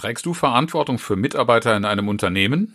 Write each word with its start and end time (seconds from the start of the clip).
Trägst 0.00 0.24
du 0.24 0.32
Verantwortung 0.32 0.98
für 0.98 1.14
Mitarbeiter 1.14 1.76
in 1.76 1.84
einem 1.84 2.08
Unternehmen? 2.08 2.74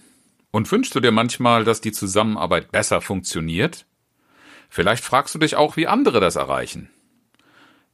Und 0.52 0.72
wünschst 0.72 0.94
du 0.94 0.99
dir 0.99 1.10
manchmal, 1.10 1.63
dass 1.63 1.81
die 1.81 1.91
Zusammenarbeit 1.91 2.71
besser 2.71 3.01
funktioniert? 3.01 3.87
Vielleicht 4.70 5.04
fragst 5.04 5.34
du 5.34 5.40
dich 5.40 5.56
auch, 5.56 5.76
wie 5.76 5.88
andere 5.88 6.20
das 6.20 6.36
erreichen. 6.36 6.92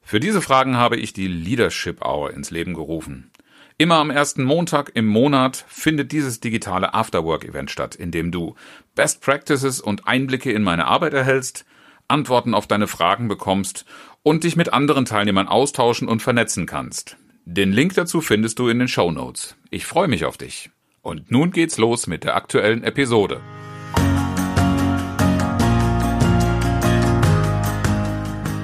Für 0.02 0.20
diese 0.20 0.42
Fragen 0.42 0.76
habe 0.76 0.98
ich 0.98 1.14
die 1.14 1.30
Leadership 1.30 2.04
Hour 2.04 2.34
ins 2.34 2.52
Leben 2.52 2.74
gerufen. 2.74 3.32
Immer 3.78 4.00
am 4.00 4.10
ersten 4.10 4.44
Montag 4.44 4.92
im 4.96 5.08
Monat 5.08 5.64
findet 5.70 6.12
dieses 6.12 6.42
digitale 6.42 6.94
Afterwork-Event 6.94 7.72
statt, 7.72 7.96
in 7.96 8.12
dem 8.12 8.34
du 8.34 8.56
Best 8.96 9.22
Practices 9.22 9.80
und 9.80 10.08
Einblicke 10.08 10.52
in 10.52 10.64
meine 10.64 10.88
Arbeit 10.88 11.14
erhältst, 11.14 11.64
Antworten 12.10 12.54
auf 12.54 12.68
deine 12.68 12.88
Fragen 12.88 13.30
bekommst 13.30 13.86
und 14.24 14.44
dich 14.44 14.58
mit 14.58 14.74
anderen 14.74 15.06
Teilnehmern 15.06 15.48
austauschen 15.48 16.10
und 16.10 16.22
vernetzen 16.22 16.66
kannst. 16.66 17.16
Den 17.46 17.72
Link 17.72 17.96
dazu 17.96 18.22
findest 18.22 18.60
du 18.60 18.68
in 18.68 18.78
den 18.78 18.88
Show 18.88 19.12
Notes. 19.12 19.56
Ich 19.72 19.88
freue 19.88 20.08
mich 20.08 20.26
auf 20.26 20.38
dich. 20.38 20.70
Und 21.02 21.32
nun 21.32 21.50
geht's 21.50 21.80
los 21.80 22.06
mit 22.06 22.24
der 22.24 22.36
aktuellen 22.36 22.84
Episode. 22.84 23.42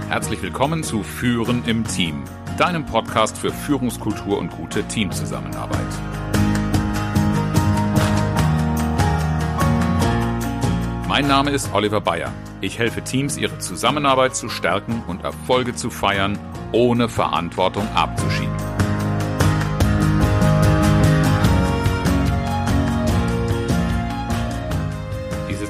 Herzlich 0.07 0.43
willkommen 0.43 0.83
zu 0.83 1.01
Führen 1.01 1.63
im 1.65 1.85
Team, 1.87 2.23
deinem 2.59 2.85
Podcast 2.85 3.35
für 3.39 3.51
Führungskultur 3.51 4.37
und 4.37 4.51
gute 4.51 4.83
Teamzusammenarbeit. 4.87 5.79
Mein 11.07 11.27
Name 11.27 11.49
ist 11.49 11.73
Oliver 11.73 11.99
Bayer. 11.99 12.31
Ich 12.61 12.77
helfe 12.77 13.03
Teams, 13.03 13.37
ihre 13.37 13.57
Zusammenarbeit 13.57 14.35
zu 14.35 14.49
stärken 14.49 15.03
und 15.07 15.23
Erfolge 15.23 15.73
zu 15.73 15.89
feiern, 15.89 16.37
ohne 16.71 17.09
Verantwortung 17.09 17.87
abzuschieben. 17.95 18.56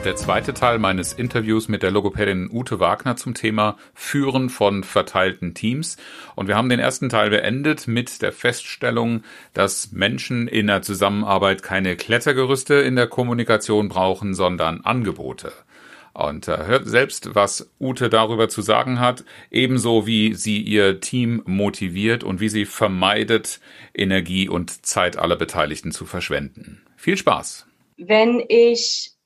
Der 0.08 0.16
zweite 0.16 0.54
Teil 0.54 0.80
meines 0.80 1.12
Interviews 1.12 1.68
mit 1.68 1.84
der 1.84 1.92
Logopädin 1.92 2.50
Ute 2.50 2.80
Wagner 2.80 3.18
zum 3.18 3.34
Thema 3.34 3.76
Führen 3.94 4.50
von 4.50 4.86
verteilten 4.86 5.54
Teams. 5.54 5.98
Und 6.38 6.48
wir 6.48 6.56
haben 6.56 6.70
den 6.70 6.80
ersten 6.80 7.10
Teil 7.10 7.30
beendet 7.30 7.90
mit 7.90 8.22
der 8.22 8.32
Feststellung, 8.32 9.24
dass 9.54 9.92
Menschen 9.92 10.48
in 10.48 10.68
der 10.68 10.82
Zusammenarbeit 10.82 11.62
keine 11.62 11.98
Klettergerüste 11.98 12.76
in 12.76 12.96
der 12.96 13.08
Kommunikation 13.08 13.90
brauchen, 13.90 14.34
sondern 14.34 14.80
Angebote. 14.80 15.52
Und 16.14 16.48
äh, 16.48 16.66
hört 16.66 16.88
selbst, 16.88 17.36
was 17.36 17.70
Ute 17.78 18.08
darüber 18.08 18.48
zu 18.48 18.62
sagen 18.62 19.02
hat, 19.02 19.26
ebenso 19.52 20.08
wie 20.08 20.36
sie 20.36 20.62
ihr 20.62 21.02
Team 21.02 21.42
motiviert 21.46 22.24
und 22.24 22.40
wie 22.40 22.48
sie 22.48 22.64
vermeidet, 22.64 23.60
Energie 23.94 24.48
und 24.48 24.86
Zeit 24.86 25.18
aller 25.18 25.36
Beteiligten 25.36 25.92
zu 25.92 26.06
verschwenden. 26.06 26.82
Viel 26.96 27.18
Spaß! 27.18 27.66
Wenn 27.98 28.42
ich 28.48 29.17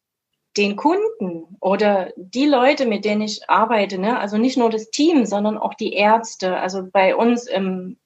den 0.57 0.75
Kunden 0.75 1.55
oder 1.59 2.11
die 2.15 2.45
Leute, 2.45 2.85
mit 2.85 3.05
denen 3.05 3.21
ich 3.21 3.49
arbeite, 3.49 3.97
ne, 3.97 4.19
also 4.19 4.37
nicht 4.37 4.57
nur 4.57 4.69
das 4.69 4.91
Team, 4.91 5.25
sondern 5.25 5.57
auch 5.57 5.73
die 5.73 5.93
Ärzte, 5.93 6.57
also 6.57 6.87
bei 6.91 7.15
uns 7.15 7.47
im 7.47 7.97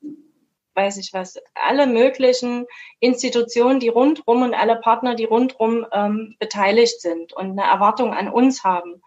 weiß 0.75 0.97
ich 0.97 1.13
was, 1.13 1.39
alle 1.53 1.87
möglichen 1.87 2.65
Institutionen, 2.99 3.79
die 3.79 3.87
rundrum 3.87 4.41
und 4.41 4.53
alle 4.53 4.75
Partner, 4.75 5.15
die 5.15 5.23
rundrum 5.23 5.85
ähm, 5.91 6.35
beteiligt 6.37 7.01
sind 7.01 7.33
und 7.33 7.51
eine 7.51 7.63
Erwartung 7.63 8.13
an 8.13 8.27
uns 8.27 8.63
haben. 8.63 9.01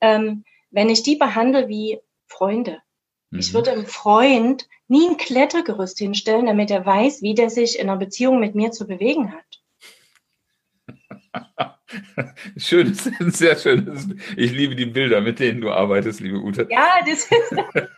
Ähm, 0.00 0.44
wenn 0.70 0.88
ich 0.88 1.02
die 1.02 1.16
behandle 1.16 1.68
wie 1.68 2.00
Freunde. 2.26 2.80
Mhm. 3.30 3.38
Ich 3.38 3.52
würde 3.54 3.72
einem 3.72 3.86
Freund 3.86 4.68
nie 4.88 5.08
ein 5.08 5.16
Klettergerüst 5.16 5.98
hinstellen, 5.98 6.46
damit 6.46 6.70
er 6.70 6.84
weiß, 6.84 7.22
wie 7.22 7.34
der 7.34 7.50
sich 7.50 7.78
in 7.78 7.88
einer 7.88 7.98
Beziehung 7.98 8.40
mit 8.40 8.54
mir 8.54 8.72
zu 8.72 8.86
bewegen 8.86 9.32
hat. 9.32 9.44
Schön, 12.56 12.94
sehr 12.94 13.56
schön. 13.56 14.20
Ich 14.36 14.52
liebe 14.52 14.74
die 14.74 14.86
Bilder, 14.86 15.20
mit 15.20 15.38
denen 15.38 15.60
du 15.60 15.70
arbeitest, 15.70 16.20
liebe 16.20 16.38
Ute. 16.38 16.66
Ja, 16.70 17.00
das 17.06 17.30
ist. 17.30 17.54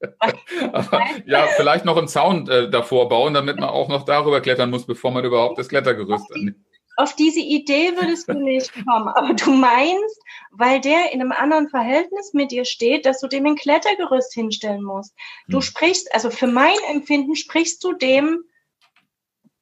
ja, 1.26 1.46
vielleicht 1.56 1.84
noch 1.84 1.96
einen 1.96 2.08
Zaun 2.08 2.48
äh, 2.48 2.70
davor 2.70 3.08
bauen, 3.08 3.34
damit 3.34 3.58
man 3.58 3.68
auch 3.68 3.88
noch 3.88 4.04
darüber 4.04 4.40
klettern 4.40 4.70
muss, 4.70 4.86
bevor 4.86 5.10
man 5.10 5.24
überhaupt 5.24 5.58
das 5.58 5.68
Klettergerüst 5.68 6.32
annimmt. 6.32 6.56
Auf 6.96 7.16
diese 7.16 7.40
Idee 7.40 7.92
würdest 7.96 8.28
du 8.28 8.34
nicht 8.34 8.72
kommen, 8.72 9.08
aber 9.08 9.32
du 9.32 9.52
meinst, 9.52 10.20
weil 10.50 10.80
der 10.80 11.12
in 11.12 11.20
einem 11.20 11.32
anderen 11.32 11.68
Verhältnis 11.68 12.34
mit 12.34 12.50
dir 12.50 12.64
steht, 12.64 13.06
dass 13.06 13.20
du 13.20 13.26
dem 13.26 13.46
ein 13.46 13.56
Klettergerüst 13.56 14.34
hinstellen 14.34 14.82
musst. 14.82 15.14
Du 15.48 15.58
hm. 15.58 15.62
sprichst, 15.62 16.14
also 16.14 16.30
für 16.30 16.46
mein 16.46 16.76
Empfinden 16.90 17.36
sprichst 17.36 17.82
du 17.84 17.94
dem 17.94 18.44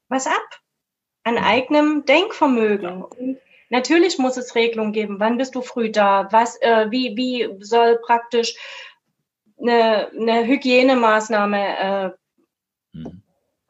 was 0.09 0.27
ab 0.27 0.61
an 1.29 1.37
hm. 1.37 1.45
eigenem 1.45 2.05
Denkvermögen. 2.05 3.03
Und 3.05 3.39
natürlich 3.69 4.19
muss 4.19 4.37
es 4.37 4.55
Regelungen 4.55 4.93
geben. 4.93 5.21
Wann 5.21 5.39
bist 5.39 5.55
du 5.55 5.63
früh 5.63 5.91
da? 5.91 6.29
Was, 6.31 6.61
äh, 6.63 6.87
wie, 6.91 7.17
wie 7.17 7.49
soll 7.61 7.99
praktisch 7.99 8.57
eine, 9.61 10.11
eine 10.11 10.47
Hygienemaßnahme 10.47 11.79
äh, 11.79 12.11
mhm. 12.99 13.23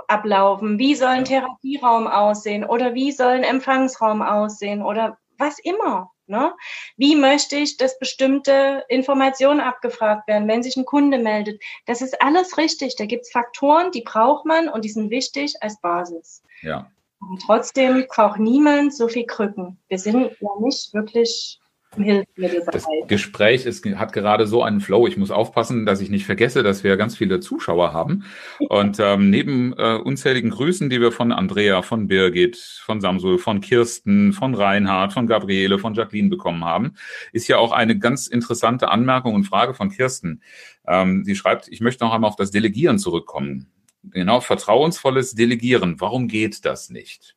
ablaufen? 0.06 0.78
Wie 0.78 0.94
soll 0.94 1.08
ein 1.08 1.24
Therapieraum 1.24 2.06
aussehen? 2.06 2.64
Oder 2.64 2.94
wie 2.94 3.12
soll 3.12 3.32
ein 3.32 3.44
Empfangsraum 3.44 4.22
aussehen? 4.22 4.82
Oder 4.82 5.18
was 5.38 5.58
immer. 5.58 6.10
Ne? 6.26 6.52
Wie 6.98 7.16
möchte 7.16 7.56
ich, 7.56 7.78
dass 7.78 7.98
bestimmte 7.98 8.84
Informationen 8.88 9.60
abgefragt 9.60 10.28
werden, 10.28 10.46
wenn 10.46 10.62
sich 10.62 10.76
ein 10.76 10.84
Kunde 10.84 11.16
meldet? 11.16 11.62
Das 11.86 12.02
ist 12.02 12.20
alles 12.20 12.58
richtig. 12.58 12.96
Da 12.96 13.06
gibt 13.06 13.22
es 13.22 13.32
Faktoren, 13.32 13.92
die 13.92 14.02
braucht 14.02 14.44
man 14.44 14.68
und 14.68 14.84
die 14.84 14.90
sind 14.90 15.08
wichtig 15.08 15.54
als 15.62 15.80
Basis. 15.80 16.42
Ja. 16.60 16.90
Und 17.20 17.42
trotzdem 17.44 18.04
braucht 18.08 18.38
niemand 18.38 18.94
so 18.94 19.08
viel 19.08 19.26
Krücken. 19.26 19.78
Wir 19.88 19.98
sind 19.98 20.30
ja 20.40 20.48
nicht 20.60 20.94
wirklich 20.94 21.60
das 21.96 22.86
Gespräch 23.06 23.64
ist, 23.64 23.84
hat 23.86 24.12
gerade 24.12 24.46
so 24.46 24.62
einen 24.62 24.80
Flow. 24.80 25.06
Ich 25.06 25.16
muss 25.16 25.30
aufpassen, 25.30 25.86
dass 25.86 26.00
ich 26.00 26.10
nicht 26.10 26.26
vergesse, 26.26 26.62
dass 26.62 26.84
wir 26.84 26.96
ganz 26.96 27.16
viele 27.16 27.40
Zuschauer 27.40 27.92
haben. 27.92 28.24
Und 28.68 28.98
ähm, 29.00 29.30
neben 29.30 29.72
äh, 29.72 29.96
unzähligen 29.96 30.50
Grüßen, 30.50 30.90
die 30.90 31.00
wir 31.00 31.12
von 31.12 31.32
Andrea, 31.32 31.82
von 31.82 32.06
Birgit, 32.06 32.56
von 32.56 33.00
Samsul, 33.00 33.38
von 33.38 33.60
Kirsten, 33.60 34.32
von 34.32 34.54
Reinhard, 34.54 35.12
von 35.12 35.26
Gabriele, 35.26 35.78
von 35.78 35.94
Jacqueline 35.94 36.28
bekommen 36.28 36.64
haben, 36.64 36.94
ist 37.32 37.48
ja 37.48 37.56
auch 37.56 37.72
eine 37.72 37.98
ganz 37.98 38.26
interessante 38.26 38.90
Anmerkung 38.90 39.34
und 39.34 39.44
Frage 39.44 39.74
von 39.74 39.90
Kirsten. 39.90 40.42
Ähm, 40.86 41.24
sie 41.24 41.34
schreibt, 41.34 41.68
ich 41.68 41.80
möchte 41.80 42.04
noch 42.04 42.12
einmal 42.12 42.28
auf 42.28 42.36
das 42.36 42.50
Delegieren 42.50 42.98
zurückkommen. 42.98 43.66
Genau, 44.12 44.40
vertrauensvolles 44.40 45.34
Delegieren. 45.34 46.00
Warum 46.00 46.28
geht 46.28 46.64
das 46.64 46.90
nicht? 46.90 47.36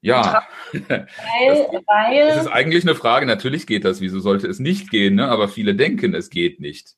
Ja, 0.00 0.46
weil, 0.72 0.86
das, 0.88 1.82
weil, 1.86 2.28
das 2.28 2.42
ist 2.42 2.52
eigentlich 2.52 2.84
eine 2.84 2.94
Frage. 2.94 3.26
Natürlich 3.26 3.66
geht 3.66 3.84
das. 3.84 4.00
Wieso 4.00 4.20
sollte 4.20 4.46
es 4.46 4.60
nicht 4.60 4.90
gehen? 4.90 5.16
Ne? 5.16 5.28
Aber 5.28 5.48
viele 5.48 5.74
denken, 5.74 6.14
es 6.14 6.30
geht 6.30 6.60
nicht. 6.60 6.94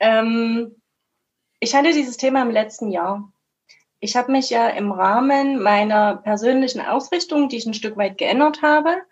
Ähm, 0.00 0.74
ich 1.60 1.74
hatte 1.74 1.92
dieses 1.92 2.16
Thema 2.16 2.42
im 2.42 2.50
letzten 2.50 2.90
Jahr. 2.90 3.32
Ich 4.00 4.16
habe 4.16 4.32
mich 4.32 4.50
ja 4.50 4.68
im 4.68 4.90
Rahmen 4.90 5.62
meiner 5.62 6.16
persönlichen 6.16 6.80
Ausrichtung, 6.80 7.48
die 7.48 7.58
ich 7.58 7.66
ein 7.66 7.74
Stück 7.74 7.96
weit 7.96 8.18
geändert 8.18 8.62
habe, 8.62 9.02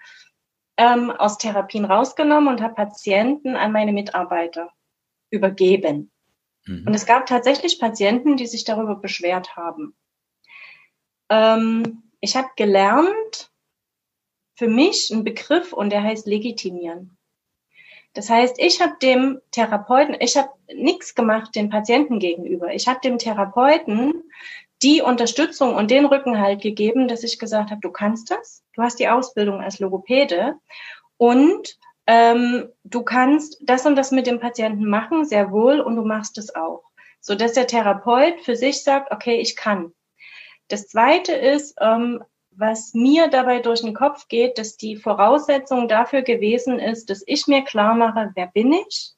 ähm, 0.76 1.12
aus 1.12 1.38
Therapien 1.38 1.84
rausgenommen 1.84 2.48
und 2.48 2.60
habe 2.60 2.74
Patienten 2.74 3.54
an 3.54 3.70
meine 3.70 3.92
Mitarbeiter 3.92 4.72
übergeben. 5.30 6.10
Mhm. 6.66 6.86
Und 6.86 6.94
es 6.94 7.06
gab 7.06 7.26
tatsächlich 7.26 7.78
Patienten, 7.78 8.36
die 8.36 8.46
sich 8.46 8.64
darüber 8.64 8.96
beschwert 8.96 9.56
haben. 9.56 9.94
Ähm, 11.28 12.02
ich 12.20 12.36
habe 12.36 12.48
gelernt, 12.56 13.50
für 14.54 14.68
mich 14.68 15.10
einen 15.10 15.24
Begriff 15.24 15.72
und 15.72 15.90
der 15.90 16.02
heißt 16.02 16.26
legitimieren. 16.26 17.16
Das 18.12 18.28
heißt, 18.28 18.56
ich 18.58 18.82
habe 18.82 18.94
dem 19.00 19.40
Therapeuten, 19.52 20.16
ich 20.20 20.36
habe 20.36 20.50
nichts 20.74 21.14
gemacht 21.14 21.54
den 21.54 21.70
Patienten 21.70 22.18
gegenüber. 22.18 22.74
Ich 22.74 22.88
habe 22.88 23.00
dem 23.02 23.18
Therapeuten 23.18 24.24
die 24.82 25.00
Unterstützung 25.00 25.74
und 25.74 25.90
den 25.90 26.06
Rückenhalt 26.06 26.60
gegeben, 26.60 27.08
dass 27.08 27.22
ich 27.22 27.38
gesagt 27.38 27.70
habe, 27.70 27.80
du 27.80 27.90
kannst 27.90 28.30
das, 28.30 28.62
du 28.74 28.82
hast 28.82 28.98
die 28.98 29.08
Ausbildung 29.08 29.60
als 29.60 29.78
Logopäde 29.78 30.56
und 31.16 31.78
ähm, 32.10 32.68
du 32.82 33.04
kannst 33.04 33.58
das 33.62 33.86
und 33.86 33.94
das 33.94 34.10
mit 34.10 34.26
dem 34.26 34.40
Patienten 34.40 34.88
machen, 34.88 35.24
sehr 35.24 35.52
wohl, 35.52 35.80
und 35.80 35.94
du 35.94 36.04
machst 36.04 36.38
es 36.38 36.52
auch. 36.56 36.82
So 37.20 37.36
dass 37.36 37.52
der 37.52 37.68
Therapeut 37.68 38.40
für 38.40 38.56
sich 38.56 38.82
sagt, 38.82 39.12
okay, 39.12 39.36
ich 39.36 39.54
kann. 39.54 39.92
Das 40.66 40.88
Zweite 40.88 41.32
ist, 41.32 41.76
ähm, 41.80 42.24
was 42.50 42.94
mir 42.94 43.28
dabei 43.28 43.60
durch 43.60 43.82
den 43.82 43.94
Kopf 43.94 44.26
geht, 44.26 44.58
dass 44.58 44.76
die 44.76 44.96
Voraussetzung 44.96 45.86
dafür 45.86 46.22
gewesen 46.22 46.80
ist, 46.80 47.10
dass 47.10 47.22
ich 47.26 47.46
mir 47.46 47.62
klar 47.62 47.94
mache, 47.94 48.32
wer 48.34 48.48
bin 48.48 48.72
ich, 48.72 49.12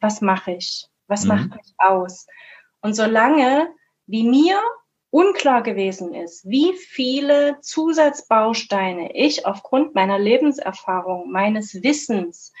was 0.00 0.20
mache 0.20 0.52
ich, 0.52 0.86
was 1.08 1.24
mhm. 1.24 1.28
macht 1.28 1.50
mich 1.50 1.74
aus. 1.78 2.28
Und 2.80 2.94
solange 2.94 3.68
wie 4.06 4.22
mir 4.22 4.60
unklar 5.10 5.62
gewesen 5.62 6.14
ist, 6.14 6.48
wie 6.48 6.74
viele 6.74 7.58
Zusatzbausteine 7.60 9.14
ich 9.14 9.46
aufgrund 9.46 9.94
meiner 9.94 10.18
Lebenserfahrung, 10.18 11.30
meines 11.30 11.82
Wissens, 11.82 12.52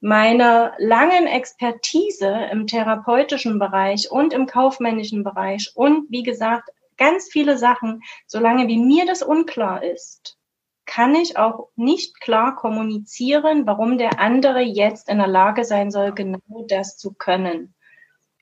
meiner 0.00 0.74
langen 0.78 1.26
Expertise 1.26 2.48
im 2.52 2.66
therapeutischen 2.66 3.58
Bereich 3.58 4.10
und 4.10 4.32
im 4.32 4.46
kaufmännischen 4.46 5.24
Bereich 5.24 5.72
und 5.74 6.10
wie 6.10 6.22
gesagt 6.22 6.70
ganz 6.96 7.28
viele 7.30 7.58
Sachen, 7.58 8.02
solange 8.26 8.68
wie 8.68 8.78
mir 8.78 9.06
das 9.06 9.22
unklar 9.22 9.82
ist, 9.82 10.38
kann 10.84 11.14
ich 11.14 11.36
auch 11.36 11.68
nicht 11.76 12.20
klar 12.20 12.56
kommunizieren, 12.56 13.66
warum 13.66 13.98
der 13.98 14.20
andere 14.20 14.60
jetzt 14.60 15.08
in 15.08 15.18
der 15.18 15.26
Lage 15.26 15.64
sein 15.64 15.90
soll, 15.90 16.12
genau 16.12 16.38
das 16.66 16.96
zu 16.96 17.12
können. 17.12 17.74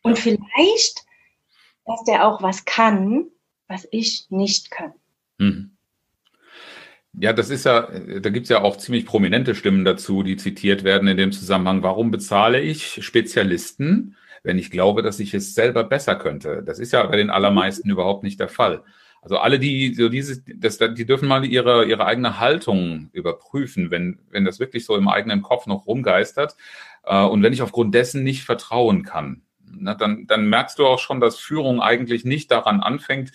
Und 0.03 0.19
vielleicht, 0.19 1.05
dass 1.85 2.05
der 2.05 2.27
auch 2.27 2.43
was 2.43 2.65
kann, 2.65 3.31
was 3.69 3.87
ich 3.91 4.27
nicht 4.31 4.71
kann. 4.71 4.93
Hm. 5.39 5.77
Ja, 7.19 7.33
das 7.33 7.49
ist 7.49 7.65
ja, 7.65 7.89
da 8.21 8.29
gibt's 8.31 8.51
ja 8.51 8.63
auch 8.63 8.77
ziemlich 8.77 9.07
prominente 9.07 9.55
Stimmen 9.55 9.87
dazu, 9.87 10.23
die 10.23 10.37
zitiert 10.37 10.85
werden 10.85 11.09
in 11.09 11.17
dem 11.17 11.33
Zusammenhang. 11.33 11.83
Warum 11.83 12.11
bezahle 12.11 12.61
ich 12.61 13.03
Spezialisten, 13.03 14.17
wenn 14.43 14.59
ich 14.59 14.71
glaube, 14.71 15.03
dass 15.03 15.19
ich 15.19 15.33
es 15.33 15.55
selber 15.55 15.85
besser 15.85 16.17
könnte? 16.17 16.63
Das 16.63 16.79
ist 16.79 16.93
ja 16.93 17.05
bei 17.07 17.17
den 17.17 17.31
allermeisten 17.31 17.89
überhaupt 17.89 18.23
nicht 18.23 18.39
der 18.39 18.49
Fall. 18.49 18.85
Also 19.23 19.39
alle, 19.39 19.59
die 19.59 19.95
so 19.95 20.09
dieses, 20.09 20.43
das, 20.57 20.79
die 20.79 21.07
dürfen 21.07 21.27
mal 21.27 21.45
ihre, 21.45 21.87
ihre 21.87 22.05
eigene 22.05 22.39
Haltung 22.39 23.09
überprüfen, 23.13 23.91
wenn, 23.91 24.21
wenn 24.31 24.45
das 24.45 24.61
wirklich 24.61 24.85
so 24.85 24.95
im 24.95 25.09
eigenen 25.09 25.43
Kopf 25.43 25.67
noch 25.67 25.87
rumgeistert. 25.87 26.55
Äh, 27.03 27.25
und 27.25 27.43
wenn 27.43 27.53
ich 27.53 27.63
aufgrund 27.63 27.95
dessen 27.95 28.23
nicht 28.25 28.45
vertrauen 28.45 29.05
kann, 29.05 29.43
ne, 29.71 29.97
dann, 29.97 30.27
dann 30.27 30.49
merkst 30.49 30.79
du 30.79 30.87
auch 30.87 30.99
schon, 30.99 31.21
dass 31.21 31.39
Führung 31.39 31.81
eigentlich 31.81 32.25
nicht 32.25 32.51
daran 32.51 32.81
anfängt, 32.81 33.33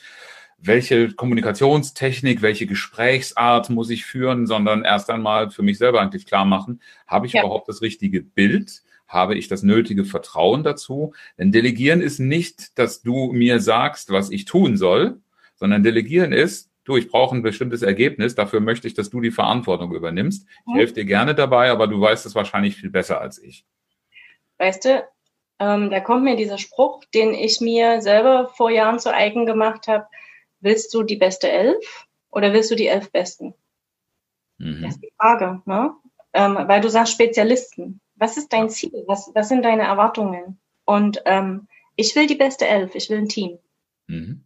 welche 0.57 1.11
Kommunikationstechnik, 1.11 2.41
welche 2.41 2.67
Gesprächsart 2.67 3.69
muss 3.69 3.89
ich 3.89 4.05
führen, 4.05 4.45
sondern 4.45 4.83
erst 4.83 5.09
einmal 5.09 5.49
für 5.49 5.63
mich 5.63 5.77
selber 5.77 6.01
eigentlich 6.01 6.27
klar 6.27 6.45
machen, 6.45 6.81
habe 7.07 7.25
ich 7.25 7.33
ja. 7.33 7.41
überhaupt 7.41 7.67
das 7.67 7.81
richtige 7.81 8.21
Bild? 8.21 8.83
Habe 9.07 9.35
ich 9.35 9.49
das 9.49 9.61
nötige 9.63 10.05
Vertrauen 10.05 10.63
dazu? 10.63 11.13
Denn 11.37 11.51
Delegieren 11.51 11.99
ist 11.99 12.19
nicht, 12.19 12.77
dass 12.79 13.01
du 13.01 13.33
mir 13.33 13.59
sagst, 13.59 14.11
was 14.11 14.29
ich 14.29 14.45
tun 14.45 14.77
soll, 14.77 15.19
sondern 15.55 15.83
Delegieren 15.83 16.31
ist, 16.31 16.71
du, 16.85 16.95
ich 16.95 17.09
brauche 17.09 17.35
ein 17.35 17.41
bestimmtes 17.41 17.81
Ergebnis, 17.81 18.35
dafür 18.35 18.61
möchte 18.61 18.87
ich, 18.87 18.93
dass 18.93 19.09
du 19.09 19.19
die 19.19 19.31
Verantwortung 19.31 19.93
übernimmst. 19.93 20.47
Ich 20.47 20.73
mhm. 20.73 20.77
helfe 20.77 20.93
dir 20.93 21.05
gerne 21.05 21.35
dabei, 21.35 21.71
aber 21.71 21.87
du 21.87 21.99
weißt 21.99 22.25
es 22.25 22.35
wahrscheinlich 22.35 22.75
viel 22.75 22.89
besser 22.89 23.19
als 23.19 23.37
ich. 23.37 23.65
Weißt 24.57 24.85
du, 24.85 25.03
ähm, 25.61 25.91
da 25.91 25.99
kommt 25.99 26.23
mir 26.23 26.35
dieser 26.35 26.57
Spruch, 26.57 27.03
den 27.13 27.35
ich 27.35 27.61
mir 27.61 28.01
selber 28.01 28.47
vor 28.47 28.71
Jahren 28.71 28.97
zu 28.97 29.13
eigen 29.13 29.45
gemacht 29.45 29.87
habe, 29.87 30.07
willst 30.59 30.91
du 30.91 31.03
die 31.03 31.17
beste 31.17 31.51
Elf 31.51 32.07
oder 32.31 32.51
willst 32.51 32.71
du 32.71 32.75
die 32.75 32.87
elf 32.87 33.11
Besten? 33.11 33.53
Mhm. 34.57 34.81
Das 34.81 34.95
ist 34.95 35.03
die 35.03 35.13
Frage, 35.15 35.61
ne? 35.65 35.93
Ähm, 36.33 36.57
weil 36.65 36.81
du 36.81 36.89
sagst 36.89 37.13
Spezialisten. 37.13 38.01
Was 38.15 38.37
ist 38.37 38.51
dein 38.51 38.71
Ziel? 38.71 39.03
Was, 39.05 39.29
was 39.35 39.49
sind 39.49 39.63
deine 39.63 39.83
Erwartungen? 39.83 40.59
Und 40.85 41.21
ähm, 41.25 41.67
ich 41.95 42.15
will 42.15 42.25
die 42.25 42.35
beste 42.35 42.65
Elf, 42.65 42.95
ich 42.95 43.11
will 43.11 43.19
ein 43.19 43.29
Team. 43.29 43.59
Mhm. 44.07 44.43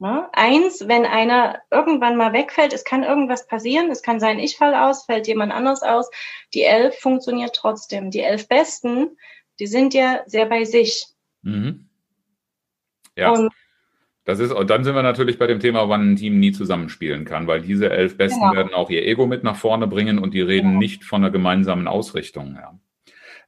Ne? 0.00 0.28
Eins, 0.32 0.86
wenn 0.86 1.06
einer 1.06 1.62
irgendwann 1.70 2.18
mal 2.18 2.34
wegfällt, 2.34 2.74
es 2.74 2.84
kann 2.84 3.04
irgendwas 3.04 3.46
passieren, 3.46 3.90
es 3.90 4.02
kann 4.02 4.20
sein, 4.20 4.38
ich 4.38 4.58
fall 4.58 4.74
aus, 4.74 5.06
fällt 5.06 5.28
jemand 5.28 5.50
anders 5.50 5.82
aus. 5.82 6.10
Die 6.52 6.64
Elf 6.64 6.98
funktioniert 6.98 7.56
trotzdem. 7.56 8.10
Die 8.10 8.20
elf 8.20 8.48
Besten, 8.48 9.16
die 9.58 9.66
sind 9.66 9.94
ja 9.94 10.20
sehr 10.26 10.46
bei 10.46 10.64
sich. 10.64 11.06
Mhm. 11.42 11.88
Ja. 13.16 13.30
Und 13.30 13.52
das 14.24 14.40
ist, 14.40 14.52
und 14.52 14.68
dann 14.68 14.84
sind 14.84 14.94
wir 14.94 15.02
natürlich 15.02 15.38
bei 15.38 15.46
dem 15.46 15.58
Thema, 15.58 15.88
wann 15.88 16.12
ein 16.12 16.16
Team 16.16 16.38
nie 16.38 16.52
zusammenspielen 16.52 17.24
kann, 17.24 17.46
weil 17.46 17.62
diese 17.62 17.88
elf 17.88 18.18
Besten 18.18 18.40
genau. 18.40 18.54
werden 18.54 18.74
auch 18.74 18.90
ihr 18.90 19.06
Ego 19.06 19.26
mit 19.26 19.42
nach 19.42 19.56
vorne 19.56 19.86
bringen 19.86 20.18
und 20.18 20.34
die 20.34 20.42
reden 20.42 20.68
genau. 20.68 20.80
nicht 20.80 21.04
von 21.04 21.22
einer 21.22 21.30
gemeinsamen 21.30 21.88
Ausrichtung. 21.88 22.56
Ja. 22.60 22.78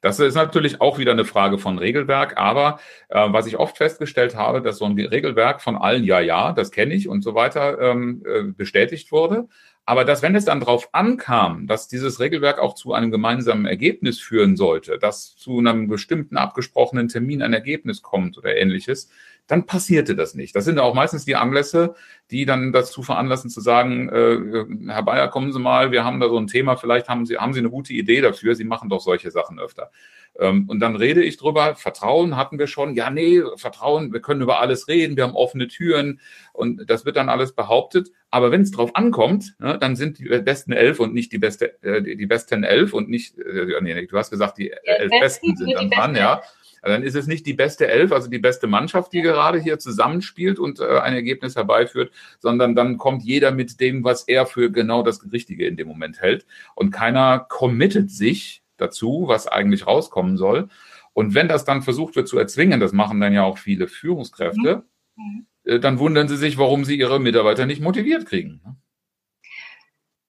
Das 0.00 0.18
ist 0.18 0.34
natürlich 0.34 0.80
auch 0.80 0.98
wieder 0.98 1.12
eine 1.12 1.26
Frage 1.26 1.58
von 1.58 1.78
Regelwerk, 1.78 2.38
aber 2.38 2.80
äh, 3.10 3.26
was 3.30 3.46
ich 3.46 3.58
oft 3.58 3.76
festgestellt 3.76 4.34
habe, 4.34 4.62
dass 4.62 4.78
so 4.78 4.86
ein 4.86 4.98
Regelwerk 4.98 5.60
von 5.60 5.76
allen, 5.76 6.04
ja, 6.04 6.20
ja, 6.20 6.52
das 6.52 6.70
kenne 6.70 6.94
ich 6.94 7.08
und 7.08 7.22
so 7.22 7.34
weiter, 7.34 7.78
ähm, 7.78 8.22
äh, 8.26 8.44
bestätigt 8.44 9.12
wurde. 9.12 9.48
Aber 9.90 10.04
dass, 10.04 10.22
wenn 10.22 10.36
es 10.36 10.44
dann 10.44 10.60
darauf 10.60 10.88
ankam, 10.92 11.66
dass 11.66 11.88
dieses 11.88 12.20
Regelwerk 12.20 12.60
auch 12.60 12.76
zu 12.76 12.92
einem 12.94 13.10
gemeinsamen 13.10 13.66
Ergebnis 13.66 14.20
führen 14.20 14.56
sollte, 14.56 14.98
dass 14.98 15.34
zu 15.34 15.58
einem 15.58 15.88
bestimmten 15.88 16.36
abgesprochenen 16.36 17.08
Termin 17.08 17.42
ein 17.42 17.52
Ergebnis 17.52 18.00
kommt 18.00 18.38
oder 18.38 18.56
ähnliches, 18.56 19.10
dann 19.50 19.66
passierte 19.66 20.14
das 20.14 20.34
nicht. 20.34 20.54
Das 20.54 20.64
sind 20.64 20.78
auch 20.78 20.94
meistens 20.94 21.24
die 21.24 21.36
Anlässe, 21.36 21.94
die 22.30 22.44
dann 22.44 22.72
dazu 22.72 23.02
veranlassen 23.02 23.50
zu 23.50 23.60
sagen, 23.60 24.08
äh, 24.08 24.92
Herr 24.92 25.02
Bayer, 25.02 25.28
kommen 25.28 25.52
Sie 25.52 25.58
mal, 25.58 25.90
wir 25.90 26.04
haben 26.04 26.20
da 26.20 26.28
so 26.28 26.38
ein 26.38 26.46
Thema, 26.46 26.76
vielleicht 26.76 27.08
haben 27.08 27.26
Sie, 27.26 27.36
haben 27.36 27.52
Sie 27.52 27.58
eine 27.58 27.70
gute 27.70 27.92
Idee 27.92 28.20
dafür, 28.20 28.54
Sie 28.54 28.64
machen 28.64 28.88
doch 28.88 29.00
solche 29.00 29.30
Sachen 29.30 29.58
öfter. 29.58 29.90
Ähm, 30.38 30.68
und 30.68 30.78
dann 30.80 30.94
rede 30.94 31.22
ich 31.22 31.36
drüber, 31.36 31.74
Vertrauen 31.74 32.36
hatten 32.36 32.58
wir 32.58 32.68
schon, 32.68 32.94
ja, 32.94 33.10
nee, 33.10 33.42
Vertrauen, 33.56 34.12
wir 34.12 34.20
können 34.20 34.42
über 34.42 34.60
alles 34.60 34.86
reden, 34.86 35.16
wir 35.16 35.24
haben 35.24 35.34
offene 35.34 35.66
Türen 35.66 36.20
und 36.52 36.88
das 36.88 37.04
wird 37.04 37.16
dann 37.16 37.28
alles 37.28 37.52
behauptet. 37.52 38.10
Aber 38.30 38.52
wenn 38.52 38.62
es 38.62 38.70
drauf 38.70 38.94
ankommt, 38.94 39.56
ne, 39.58 39.76
dann 39.78 39.96
sind 39.96 40.20
die 40.20 40.28
besten 40.28 40.72
elf 40.72 41.00
und 41.00 41.12
nicht 41.12 41.32
die 41.32 41.38
beste, 41.38 41.82
äh, 41.82 42.00
die, 42.00 42.16
die 42.16 42.26
besten 42.26 42.62
elf 42.62 42.94
und 42.94 43.08
nicht, 43.08 43.36
äh, 43.38 43.80
nee, 43.80 44.06
du 44.06 44.16
hast 44.16 44.30
gesagt, 44.30 44.58
die 44.58 44.70
elf 44.70 45.10
Besten 45.20 45.56
sind 45.56 45.72
dann 45.74 45.90
dran, 45.90 46.14
ja. 46.14 46.40
Also 46.82 46.94
dann 46.94 47.02
ist 47.02 47.14
es 47.14 47.26
nicht 47.26 47.46
die 47.46 47.54
beste 47.54 47.88
Elf, 47.88 48.12
also 48.12 48.28
die 48.28 48.38
beste 48.38 48.66
Mannschaft, 48.66 49.12
die 49.12 49.22
gerade 49.22 49.60
hier 49.60 49.78
zusammenspielt 49.78 50.58
und 50.58 50.80
äh, 50.80 50.98
ein 50.98 51.14
Ergebnis 51.14 51.56
herbeiführt, 51.56 52.12
sondern 52.38 52.74
dann 52.74 52.96
kommt 52.96 53.22
jeder 53.22 53.50
mit 53.50 53.80
dem, 53.80 54.04
was 54.04 54.24
er 54.24 54.46
für 54.46 54.70
genau 54.70 55.02
das 55.02 55.32
Richtige 55.32 55.66
in 55.66 55.76
dem 55.76 55.88
Moment 55.88 56.20
hält. 56.20 56.46
Und 56.74 56.90
keiner 56.90 57.38
committet 57.40 58.10
sich 58.10 58.62
dazu, 58.76 59.24
was 59.26 59.46
eigentlich 59.46 59.86
rauskommen 59.86 60.36
soll. 60.36 60.68
Und 61.12 61.34
wenn 61.34 61.48
das 61.48 61.64
dann 61.64 61.82
versucht 61.82 62.16
wird 62.16 62.28
zu 62.28 62.38
erzwingen, 62.38 62.80
das 62.80 62.92
machen 62.92 63.20
dann 63.20 63.32
ja 63.32 63.42
auch 63.42 63.58
viele 63.58 63.88
Führungskräfte, 63.88 64.84
mhm. 65.16 65.46
äh, 65.64 65.78
dann 65.78 65.98
wundern 65.98 66.28
sie 66.28 66.36
sich, 66.36 66.56
warum 66.56 66.84
sie 66.84 66.98
ihre 66.98 67.20
Mitarbeiter 67.20 67.66
nicht 67.66 67.82
motiviert 67.82 68.26
kriegen. 68.26 68.60
Ne? 68.64 68.76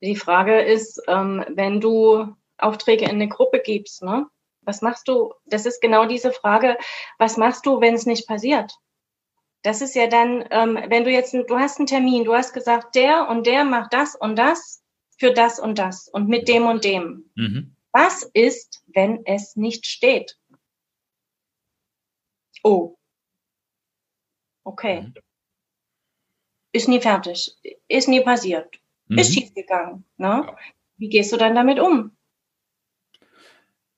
Die 0.01 0.15
Frage 0.15 0.61
ist, 0.61 1.01
ähm, 1.07 1.45
wenn 1.49 1.79
du 1.79 2.35
Aufträge 2.57 3.05
in 3.05 3.11
eine 3.11 3.27
Gruppe 3.27 3.61
gibst, 3.63 4.03
ne? 4.03 4.27
Was 4.61 4.81
machst 4.81 5.07
du? 5.07 5.33
Das 5.45 5.65
ist 5.65 5.81
genau 5.81 6.05
diese 6.05 6.31
Frage. 6.31 6.77
Was 7.17 7.37
machst 7.37 7.65
du, 7.65 7.81
wenn 7.81 7.95
es 7.95 8.05
nicht 8.05 8.27
passiert? 8.27 8.71
Das 9.63 9.81
ist 9.81 9.95
ja 9.95 10.07
dann, 10.07 10.45
ähm, 10.51 10.79
wenn 10.87 11.03
du 11.03 11.11
jetzt, 11.11 11.33
du 11.33 11.59
hast 11.59 11.77
einen 11.77 11.87
Termin, 11.87 12.23
du 12.23 12.33
hast 12.33 12.53
gesagt, 12.53 12.95
der 12.95 13.29
und 13.29 13.45
der 13.45 13.63
macht 13.63 13.93
das 13.93 14.15
und 14.15 14.35
das 14.35 14.83
für 15.17 15.33
das 15.33 15.59
und 15.59 15.77
das 15.77 16.07
und 16.07 16.27
mit 16.27 16.47
dem 16.47 16.65
und 16.65 16.83
dem. 16.83 17.31
Mhm. 17.35 17.75
Was 17.91 18.23
ist, 18.33 18.83
wenn 18.87 19.25
es 19.25 19.55
nicht 19.55 19.85
steht? 19.85 20.37
Oh. 22.63 22.95
Okay. 24.63 25.01
Mhm. 25.01 25.13
Ist 26.73 26.87
nie 26.87 27.01
fertig. 27.01 27.55
Ist 27.87 28.07
nie 28.07 28.21
passiert. 28.21 28.79
Mhm. 29.07 29.17
Ist 29.17 29.33
schiefgegangen. 29.33 30.05
Ne? 30.17 30.45
Ja. 30.47 30.57
Wie 30.97 31.09
gehst 31.09 31.31
du 31.33 31.37
dann 31.37 31.55
damit 31.55 31.79
um? 31.79 32.15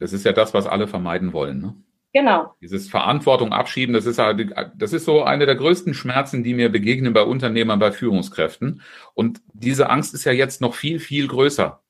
Das 0.03 0.12
ist 0.12 0.25
ja 0.25 0.33
das, 0.33 0.53
was 0.53 0.67
alle 0.67 0.86
vermeiden 0.86 1.31
wollen. 1.31 1.62
Ne? 1.62 1.75
Genau. 2.12 2.53
Dieses 2.60 2.89
Verantwortung 2.89 3.53
abschieben, 3.53 3.93
das 3.93 4.05
ist 4.05 4.19
halt, 4.19 4.53
das 4.75 4.91
ist 4.91 5.05
so 5.05 5.24
eine 5.24 5.45
der 5.45 5.55
größten 5.55 5.93
Schmerzen, 5.93 6.43
die 6.43 6.53
mir 6.53 6.67
begegnen 6.67 7.13
bei 7.13 7.22
Unternehmern, 7.22 7.79
bei 7.79 7.93
Führungskräften. 7.93 8.81
Und 9.13 9.39
diese 9.53 9.89
Angst 9.89 10.13
ist 10.13 10.25
ja 10.25 10.33
jetzt 10.33 10.60
noch 10.60 10.75
viel, 10.75 11.00
viel 11.00 11.29
größer. 11.29 11.81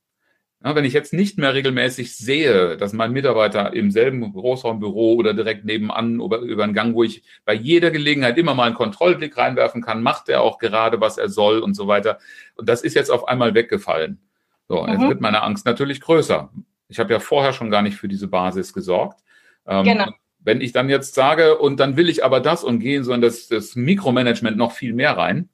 Ja, 0.63 0.75
wenn 0.75 0.85
ich 0.85 0.93
jetzt 0.93 1.11
nicht 1.11 1.39
mehr 1.39 1.55
regelmäßig 1.55 2.15
sehe, 2.15 2.77
dass 2.77 2.93
mein 2.93 3.13
Mitarbeiter 3.13 3.73
im 3.73 3.89
selben 3.89 4.31
Großraumbüro 4.31 5.15
oder 5.15 5.33
direkt 5.33 5.65
nebenan 5.65 6.19
über, 6.19 6.37
über 6.37 6.65
einen 6.65 6.75
Gang, 6.75 6.93
wo 6.93 7.01
ich 7.01 7.23
bei 7.45 7.55
jeder 7.55 7.89
Gelegenheit 7.89 8.37
immer 8.37 8.53
mal 8.53 8.65
einen 8.65 8.75
Kontrollblick 8.75 9.35
reinwerfen 9.37 9.81
kann, 9.81 10.03
macht 10.03 10.29
er 10.29 10.41
auch 10.41 10.59
gerade, 10.59 11.01
was 11.01 11.17
er 11.17 11.29
soll 11.29 11.61
und 11.61 11.73
so 11.73 11.87
weiter. 11.87 12.19
Und 12.53 12.69
das 12.69 12.83
ist 12.83 12.93
jetzt 12.93 13.09
auf 13.09 13.27
einmal 13.27 13.55
weggefallen. 13.55 14.19
So, 14.67 14.83
mhm. 14.83 14.89
jetzt 14.89 15.01
wird 15.01 15.19
meine 15.19 15.41
Angst 15.41 15.65
natürlich 15.65 15.99
größer. 15.99 16.51
Ich 16.93 16.99
habe 16.99 17.11
ja 17.11 17.19
vorher 17.19 17.53
schon 17.53 17.71
gar 17.71 17.81
nicht 17.81 17.97
für 17.97 18.07
diese 18.07 18.27
Basis 18.27 18.71
gesorgt. 18.71 19.19
Ähm, 19.65 19.83
genau. 19.83 20.11
Wenn 20.39 20.61
ich 20.61 20.73
dann 20.73 20.89
jetzt 20.89 21.15
sage, 21.15 21.57
und 21.57 21.79
dann 21.79 21.97
will 21.97 22.07
ich 22.07 22.23
aber 22.23 22.39
das 22.39 22.63
und 22.63 22.79
gehe 22.79 23.03
so 23.03 23.13
in 23.13 23.21
das, 23.21 23.47
das 23.47 23.75
Mikromanagement 23.75 24.57
noch 24.57 24.73
viel 24.73 24.93
mehr 24.93 25.17
rein, 25.17 25.49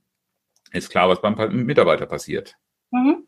ist 0.74 0.90
klar, 0.90 1.08
was 1.08 1.22
beim 1.22 1.36
Mitarbeiter 1.66 2.08
passiert. 2.08 2.58
Mhm. 2.92 3.24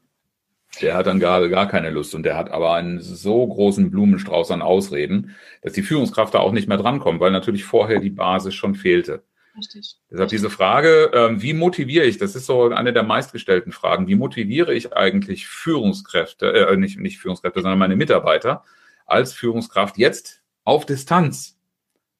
Der 0.81 0.95
hat 0.95 1.07
dann 1.07 1.21
gar, 1.21 1.47
gar 1.47 1.69
keine 1.69 1.89
Lust 1.89 2.13
und 2.13 2.23
der 2.23 2.35
hat 2.35 2.49
aber 2.51 2.73
einen 2.73 2.99
so 2.99 3.47
großen 3.47 3.91
Blumenstrauß 3.91 4.51
an 4.51 4.61
Ausreden, 4.61 5.35
dass 5.61 5.71
die 5.71 5.83
Führungskraft 5.83 6.33
da 6.33 6.39
auch 6.39 6.51
nicht 6.51 6.67
mehr 6.67 6.77
drankommt, 6.77 7.21
weil 7.21 7.31
natürlich 7.31 7.63
vorher 7.63 7.99
die 7.99 8.09
Basis 8.09 8.55
schon 8.55 8.75
fehlte. 8.75 9.23
Richtig. 9.57 9.97
Deshalb 10.09 10.29
diese 10.29 10.49
Frage, 10.49 11.11
äh, 11.13 11.41
wie 11.41 11.53
motiviere 11.53 12.05
ich, 12.05 12.17
das 12.17 12.35
ist 12.35 12.45
so 12.45 12.69
eine 12.69 12.93
der 12.93 13.03
meistgestellten 13.03 13.71
Fragen, 13.71 14.07
wie 14.07 14.15
motiviere 14.15 14.73
ich 14.73 14.93
eigentlich 14.93 15.47
Führungskräfte, 15.47 16.51
äh, 16.53 16.77
nicht, 16.77 16.99
nicht 16.99 17.19
Führungskräfte, 17.19 17.61
sondern 17.61 17.79
meine 17.79 17.95
Mitarbeiter 17.95 18.63
als 19.05 19.33
Führungskraft 19.33 19.97
jetzt 19.97 20.41
auf 20.63 20.85
Distanz? 20.85 21.57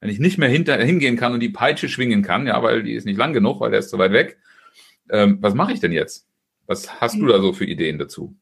Wenn 0.01 0.09
ich 0.09 0.19
nicht 0.19 0.37
mehr 0.37 0.49
hinter, 0.49 0.77
hingehen 0.77 1.15
kann 1.15 1.33
und 1.33 1.39
die 1.39 1.49
Peitsche 1.49 1.87
schwingen 1.87 2.23
kann, 2.23 2.47
ja, 2.47 2.61
weil 2.63 2.83
die 2.83 2.93
ist 2.93 3.05
nicht 3.05 3.17
lang 3.17 3.33
genug, 3.33 3.59
weil 3.59 3.71
der 3.71 3.79
ist 3.79 3.89
zu 3.89 3.97
weit 3.97 4.11
weg. 4.11 4.37
Ähm, 5.09 5.37
was 5.41 5.53
mache 5.53 5.73
ich 5.73 5.79
denn 5.79 5.91
jetzt? 5.91 6.27
Was 6.65 7.01
hast 7.01 7.17
du 7.17 7.27
da 7.27 7.39
so 7.39 7.53
für 7.53 7.65
Ideen 7.65 7.99
dazu? 7.99 8.35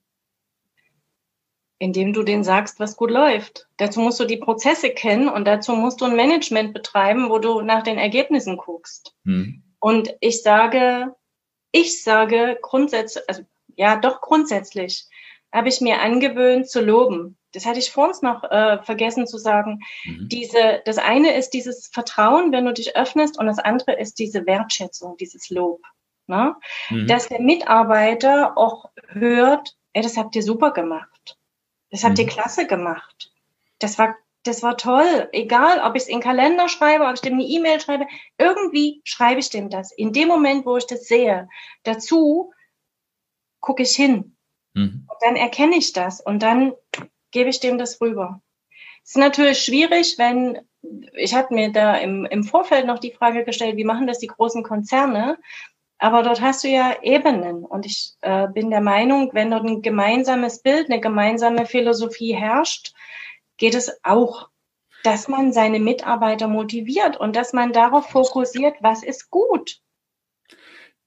Indem 1.80 2.14
du 2.14 2.24
denen 2.24 2.44
sagst, 2.44 2.80
was 2.80 2.98
gut 2.98 3.10
läuft. 3.10 3.68
Dazu 3.78 4.02
musst 4.02 4.20
du 4.20 4.26
die 4.26 4.38
Prozesse 4.38 4.90
kennen 4.90 5.30
und 5.30 5.46
dazu 5.46 5.74
musst 5.74 6.02
du 6.02 6.06
ein 6.06 6.16
Management 6.16 6.74
betreiben, 6.74 7.30
wo 7.30 7.40
du 7.40 7.62
nach 7.62 7.84
den 7.84 7.98
Ergebnissen 7.98 8.58
guckst. 8.58 9.16
Hm. 9.24 9.64
Und 9.80 10.14
ich 10.20 10.44
sage, 10.44 11.16
ich 11.72 12.04
sage 12.04 12.58
grundsätzlich, 12.62 13.24
also 13.28 13.44
ja, 13.76 13.96
doch 13.96 14.20
grundsätzlich 14.20 15.08
habe 15.54 15.70
ich 15.70 15.82
mir 15.82 16.02
angewöhnt 16.02 16.70
zu 16.70 16.82
loben. 16.82 17.38
Das 17.54 17.66
hatte 17.66 17.80
ich 17.80 17.92
vor 17.92 18.10
uns 18.10 18.22
noch 18.22 18.44
äh, 18.44 18.84
vergessen 18.84 19.26
zu 19.26 19.38
sagen. 19.38 19.80
Mhm. 20.06 20.28
Diese, 20.30 20.82
das 20.86 20.98
eine 20.98 21.34
ist 21.36 21.52
dieses 21.52 21.88
Vertrauen, 21.88 22.52
wenn 22.52 22.66
du 22.66 22.74
dich 22.74 22.96
öffnest, 22.96 23.40
und 23.40 23.48
das 23.48 23.58
andere 23.58 23.94
ist 23.94 24.20
diese 24.20 24.46
Wertschätzung, 24.46 25.18
dieses 25.18 25.50
Lob. 25.50 25.82
Ne? 26.28 26.56
Mhm. 26.90 27.08
Dass 27.08 27.28
der 27.28 27.42
Mitarbeiter 27.42 28.56
auch 28.56 28.92
hört, 29.08 29.76
ey, 29.94 30.04
das 30.04 30.18
habt 30.18 30.36
ihr 30.36 30.44
super 30.44 30.72
gemacht. 30.72 31.19
Das 31.92 32.04
habt 32.04 32.18
mhm. 32.18 32.26
ihr 32.26 32.28
klasse 32.28 32.68
gemacht. 32.68 33.32
Das 33.80 33.98
war, 33.98 34.16
das 34.44 34.64
war 34.64 34.78
toll. 34.78 35.30
Egal, 35.32 35.80
ob 35.80 35.96
ich 35.96 36.04
es 36.04 36.10
in 36.10 36.18
den 36.18 36.24
Kalender 36.24 36.70
schreibe, 36.70 37.06
ob 37.06 37.16
ich 37.16 37.22
dem 37.22 37.34
eine 37.34 37.44
E-Mail 37.44 37.80
schreibe, 37.80 38.08
irgendwie 38.38 39.02
schreibe 39.04 39.40
ich 39.40 39.50
dem 39.50 39.70
das. 39.70 39.92
In 39.92 40.14
dem 40.14 40.28
Moment, 40.28 40.66
wo 40.66 40.78
ich 40.78 40.88
das 40.88 41.08
sehe. 41.08 41.50
Dazu 41.84 42.54
gucke 43.60 43.84
ich 43.84 43.96
hin. 43.96 44.36
Mhm. 44.74 45.08
Und 45.08 45.18
dann 45.22 45.36
erkenne 45.36 45.78
ich 45.78 45.94
das 45.94 46.22
und 46.22 46.44
dann 46.44 46.74
gebe 47.32 47.50
ich 47.50 47.60
dem 47.60 47.78
das 47.78 48.00
rüber. 48.02 48.42
Es 49.04 49.12
ist 49.12 49.18
natürlich 49.18 49.60
schwierig, 49.60 50.18
wenn 50.18 50.60
ich 51.14 51.36
hatte 51.36 51.54
mir 51.54 51.72
da 51.72 51.96
im, 51.96 52.26
im 52.26 52.44
Vorfeld 52.44 52.86
noch 52.86 53.00
die 53.00 53.12
Frage 53.12 53.44
gestellt, 53.44 53.76
wie 53.76 53.84
machen 53.84 54.08
das 54.08 54.20
die 54.20 54.28
großen 54.28 54.64
Konzerne? 54.64 55.38
Aber 56.00 56.24
dort 56.24 56.42
hast 56.42 56.64
du 56.64 56.70
ja 56.70 56.96
Ebenen. 57.02 57.66
Und 57.66 57.86
ich 57.86 58.14
äh, 58.22 58.48
bin 58.48 58.70
der 58.70 58.82
Meinung, 58.82 59.30
wenn 59.34 59.52
dort 59.52 59.66
ein 59.66 59.82
gemeinsames 59.82 60.62
Bild, 60.62 60.90
eine 60.90 61.02
gemeinsame 61.02 61.66
Philosophie 61.66 62.34
herrscht, 62.34 62.94
geht 63.58 63.76
es 63.76 64.00
auch, 64.04 64.50
dass 65.04 65.28
man 65.28 65.54
seine 65.54 65.80
Mitarbeiter 65.80 66.48
motiviert 66.48 67.18
und 67.18 67.36
dass 67.36 67.54
man 67.54 67.74
darauf 67.74 68.10
fokussiert, 68.10 68.76
was 68.82 69.04
ist 69.04 69.30
gut 69.30 69.82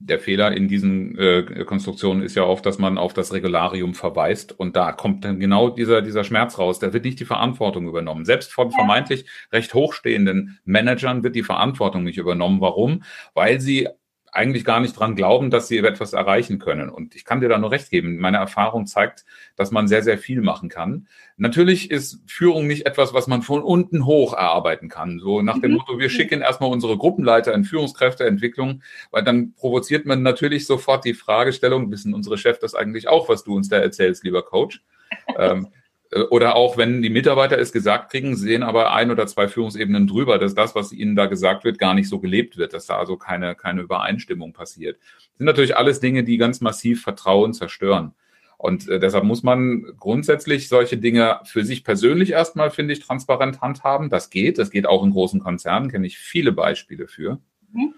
der 0.04 0.18
Fehler 0.18 0.52
in 0.52 0.68
diesen 0.68 1.16
äh, 1.16 1.64
Konstruktionen 1.64 2.22
ist 2.22 2.34
ja 2.34 2.44
oft, 2.44 2.66
dass 2.66 2.78
man 2.78 2.98
auf 2.98 3.12
das 3.12 3.32
Regularium 3.32 3.94
verweist 3.94 4.58
und 4.58 4.74
da 4.74 4.92
kommt 4.92 5.24
dann 5.24 5.38
genau 5.38 5.70
dieser, 5.70 6.02
dieser 6.02 6.24
Schmerz 6.24 6.58
raus. 6.58 6.78
Da 6.78 6.92
wird 6.92 7.04
nicht 7.04 7.20
die 7.20 7.24
Verantwortung 7.24 7.86
übernommen. 7.86 8.24
Selbst 8.24 8.52
von 8.52 8.72
vermeintlich 8.72 9.24
recht 9.52 9.74
hochstehenden 9.74 10.58
Managern 10.64 11.22
wird 11.22 11.36
die 11.36 11.42
Verantwortung 11.42 12.02
nicht 12.02 12.18
übernommen. 12.18 12.60
Warum? 12.60 13.04
Weil 13.34 13.60
sie 13.60 13.88
eigentlich 14.32 14.64
gar 14.64 14.80
nicht 14.80 14.98
dran 14.98 15.14
glauben, 15.14 15.50
dass 15.50 15.68
sie 15.68 15.78
etwas 15.78 16.14
erreichen 16.14 16.58
können. 16.58 16.88
Und 16.88 17.14
ich 17.14 17.26
kann 17.26 17.42
dir 17.42 17.50
da 17.50 17.58
nur 17.58 17.70
recht 17.70 17.90
geben. 17.90 18.16
Meine 18.16 18.38
Erfahrung 18.38 18.86
zeigt, 18.86 19.26
dass 19.56 19.70
man 19.70 19.88
sehr, 19.88 20.02
sehr 20.02 20.16
viel 20.16 20.40
machen 20.40 20.70
kann. 20.70 21.06
Natürlich 21.36 21.90
ist 21.90 22.22
Führung 22.26 22.66
nicht 22.66 22.86
etwas, 22.86 23.12
was 23.12 23.26
man 23.26 23.42
von 23.42 23.62
unten 23.62 24.06
hoch 24.06 24.32
erarbeiten 24.32 24.88
kann. 24.88 25.20
So 25.20 25.42
nach 25.42 25.58
dem 25.60 25.72
mhm. 25.72 25.76
Motto, 25.76 25.98
wir 25.98 26.08
schicken 26.08 26.40
erstmal 26.40 26.70
unsere 26.70 26.96
Gruppenleiter 26.96 27.52
in 27.52 27.64
Führungskräfteentwicklung, 27.64 28.82
weil 29.10 29.22
dann 29.22 29.52
provoziert 29.52 30.06
man 30.06 30.22
natürlich 30.22 30.66
sofort 30.66 31.04
die 31.04 31.14
Fragestellung, 31.14 31.90
wissen 31.90 32.14
unsere 32.14 32.38
Chefs 32.38 32.60
das 32.60 32.74
eigentlich 32.74 33.08
auch, 33.08 33.28
was 33.28 33.44
du 33.44 33.54
uns 33.54 33.68
da 33.68 33.76
erzählst, 33.76 34.24
lieber 34.24 34.42
Coach? 34.42 34.82
ähm, 35.38 35.66
äh, 35.66 35.81
oder 36.30 36.56
auch 36.56 36.76
wenn 36.76 37.00
die 37.00 37.10
Mitarbeiter 37.10 37.58
es 37.58 37.72
gesagt 37.72 38.10
kriegen, 38.10 38.36
sehen 38.36 38.62
aber 38.62 38.92
ein 38.92 39.10
oder 39.10 39.26
zwei 39.26 39.48
Führungsebenen 39.48 40.06
drüber, 40.06 40.38
dass 40.38 40.54
das, 40.54 40.74
was 40.74 40.92
ihnen 40.92 41.16
da 41.16 41.26
gesagt 41.26 41.64
wird, 41.64 41.78
gar 41.78 41.94
nicht 41.94 42.08
so 42.08 42.18
gelebt 42.20 42.58
wird, 42.58 42.74
dass 42.74 42.86
da 42.86 42.98
also 42.98 43.16
keine, 43.16 43.54
keine 43.54 43.80
Übereinstimmung 43.80 44.52
passiert. 44.52 44.98
Das 45.00 45.38
sind 45.38 45.46
natürlich 45.46 45.76
alles 45.76 46.00
Dinge, 46.00 46.24
die 46.24 46.36
ganz 46.36 46.60
massiv 46.60 47.02
Vertrauen 47.02 47.54
zerstören. 47.54 48.14
Und 48.58 48.88
äh, 48.88 49.00
deshalb 49.00 49.24
muss 49.24 49.42
man 49.42 49.84
grundsätzlich 49.98 50.68
solche 50.68 50.96
Dinge 50.96 51.40
für 51.44 51.64
sich 51.64 51.82
persönlich 51.82 52.30
erstmal, 52.30 52.70
finde 52.70 52.92
ich, 52.92 53.00
transparent 53.00 53.60
handhaben. 53.60 54.08
Das 54.08 54.30
geht. 54.30 54.58
Das 54.58 54.70
geht 54.70 54.86
auch 54.86 55.02
in 55.02 55.10
großen 55.10 55.40
Konzernen, 55.40 55.90
kenne 55.90 56.06
ich 56.06 56.18
viele 56.18 56.52
Beispiele 56.52 57.08
für. 57.08 57.40
Mhm. 57.72 57.94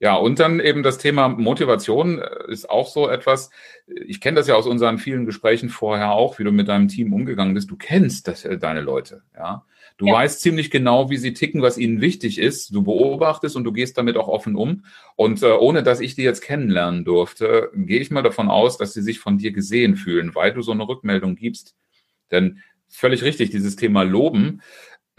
Ja, 0.00 0.14
und 0.14 0.38
dann 0.38 0.60
eben 0.60 0.82
das 0.82 0.96
Thema 0.96 1.28
Motivation 1.28 2.20
äh, 2.20 2.50
ist 2.50 2.70
auch 2.70 2.88
so 2.88 3.08
etwas. 3.08 3.50
Ich 3.86 4.22
kenne 4.22 4.36
das 4.36 4.48
ja 4.48 4.54
aus 4.54 4.66
unseren 4.66 4.98
vielen 4.98 5.26
Gesprächen 5.26 5.68
vorher 5.68 6.12
auch, 6.12 6.38
wie 6.38 6.44
du 6.44 6.52
mit 6.52 6.68
deinem 6.68 6.88
Team 6.88 7.12
umgegangen 7.12 7.52
bist. 7.52 7.70
Du 7.70 7.76
kennst 7.76 8.26
das, 8.26 8.46
äh, 8.46 8.56
deine 8.56 8.80
Leute, 8.80 9.22
ja. 9.36 9.64
Du 9.98 10.06
ja. 10.06 10.14
weißt 10.14 10.40
ziemlich 10.40 10.70
genau, 10.70 11.10
wie 11.10 11.18
sie 11.18 11.34
ticken, 11.34 11.60
was 11.60 11.76
ihnen 11.76 12.00
wichtig 12.00 12.38
ist. 12.38 12.74
Du 12.74 12.82
beobachtest 12.82 13.54
und 13.54 13.64
du 13.64 13.72
gehst 13.72 13.98
damit 13.98 14.16
auch 14.16 14.28
offen 14.28 14.56
um. 14.56 14.86
Und 15.14 15.42
äh, 15.42 15.52
ohne 15.52 15.82
dass 15.82 16.00
ich 16.00 16.14
die 16.14 16.22
jetzt 16.22 16.40
kennenlernen 16.40 17.04
durfte, 17.04 17.70
gehe 17.74 18.00
ich 18.00 18.10
mal 18.10 18.22
davon 18.22 18.48
aus, 18.48 18.78
dass 18.78 18.94
sie 18.94 19.02
sich 19.02 19.18
von 19.18 19.36
dir 19.36 19.52
gesehen 19.52 19.96
fühlen, 19.96 20.34
weil 20.34 20.54
du 20.54 20.62
so 20.62 20.72
eine 20.72 20.88
Rückmeldung 20.88 21.36
gibst. 21.36 21.74
Denn 22.30 22.62
völlig 22.88 23.22
richtig, 23.22 23.50
dieses 23.50 23.76
Thema 23.76 24.02
Loben 24.02 24.62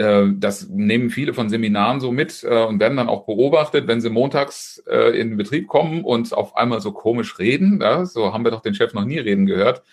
das 0.01 0.70
nehmen 0.70 1.10
viele 1.10 1.34
von 1.34 1.50
Seminaren 1.50 2.00
so 2.00 2.12
mit 2.12 2.43
äh, 2.43 2.63
und 2.63 2.79
werden 2.79 2.98
dann 2.98 3.10
auch 3.10 3.25
beobachtet, 3.25 3.88
wenn 3.88 4.01
sie 4.01 4.10
montags 4.10 4.84
äh, 4.89 5.20
in 5.20 5.29
den 5.29 5.38
Betrieb 5.38 5.67
kommen 5.67 6.03
und 6.03 6.34
auf 6.34 6.55
einmal 6.55 6.81
so 6.81 6.91
komisch 6.91 7.39
reden. 7.39 7.84
So 8.05 8.34
haben 8.34 8.43
wir 8.43 8.51
doch 8.51 8.62
den 8.62 8.74
Chef 8.74 8.93
noch 8.93 9.05
nie 9.05 9.20
reden 9.20 9.46
gehört. 9.46 9.84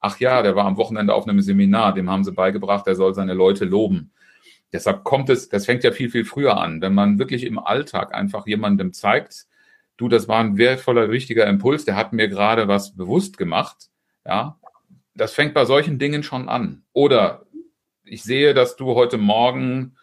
Ach 0.00 0.18
ja, 0.18 0.42
der 0.42 0.56
war 0.56 0.64
am 0.64 0.76
Wochenende 0.76 1.14
auf 1.14 1.28
einem 1.28 1.40
Seminar, 1.40 1.94
dem 1.94 2.10
haben 2.10 2.24
sie 2.24 2.32
beigebracht, 2.32 2.86
er 2.86 2.96
soll 2.96 3.14
seine 3.14 3.34
Leute 3.34 3.64
loben. 3.64 4.10
Deshalb 4.72 5.04
kommt 5.04 5.28
es, 5.28 5.48
das 5.48 5.66
fängt 5.66 5.84
ja 5.84 5.92
viel, 5.92 6.10
viel 6.10 6.24
früher 6.24 6.56
an, 6.56 6.80
wenn 6.80 6.94
man 6.94 7.18
wirklich 7.18 7.44
im 7.44 7.58
Alltag 7.58 8.14
einfach 8.14 8.46
jemandem 8.46 8.92
zeigt, 8.92 9.46
du, 9.96 10.08
das 10.08 10.28
war 10.28 10.40
ein 10.40 10.56
wertvoller, 10.56 11.10
wichtiger 11.10 11.46
Impuls, 11.46 11.84
der 11.84 11.94
hat 11.94 12.12
mir 12.12 12.28
gerade 12.28 12.68
was 12.68 12.96
bewusst 12.96 13.36
gemacht. 13.36 13.90
Ja, 14.26 14.58
das 15.14 15.32
fängt 15.32 15.54
bei 15.54 15.64
solchen 15.64 15.98
Dingen 15.98 16.22
schon 16.22 16.48
an. 16.48 16.84
Oder 16.92 17.44
ich 18.12 18.22
sehe, 18.22 18.52
dass 18.52 18.76
du 18.76 18.94
heute 18.94 19.16
Morgen, 19.16 19.96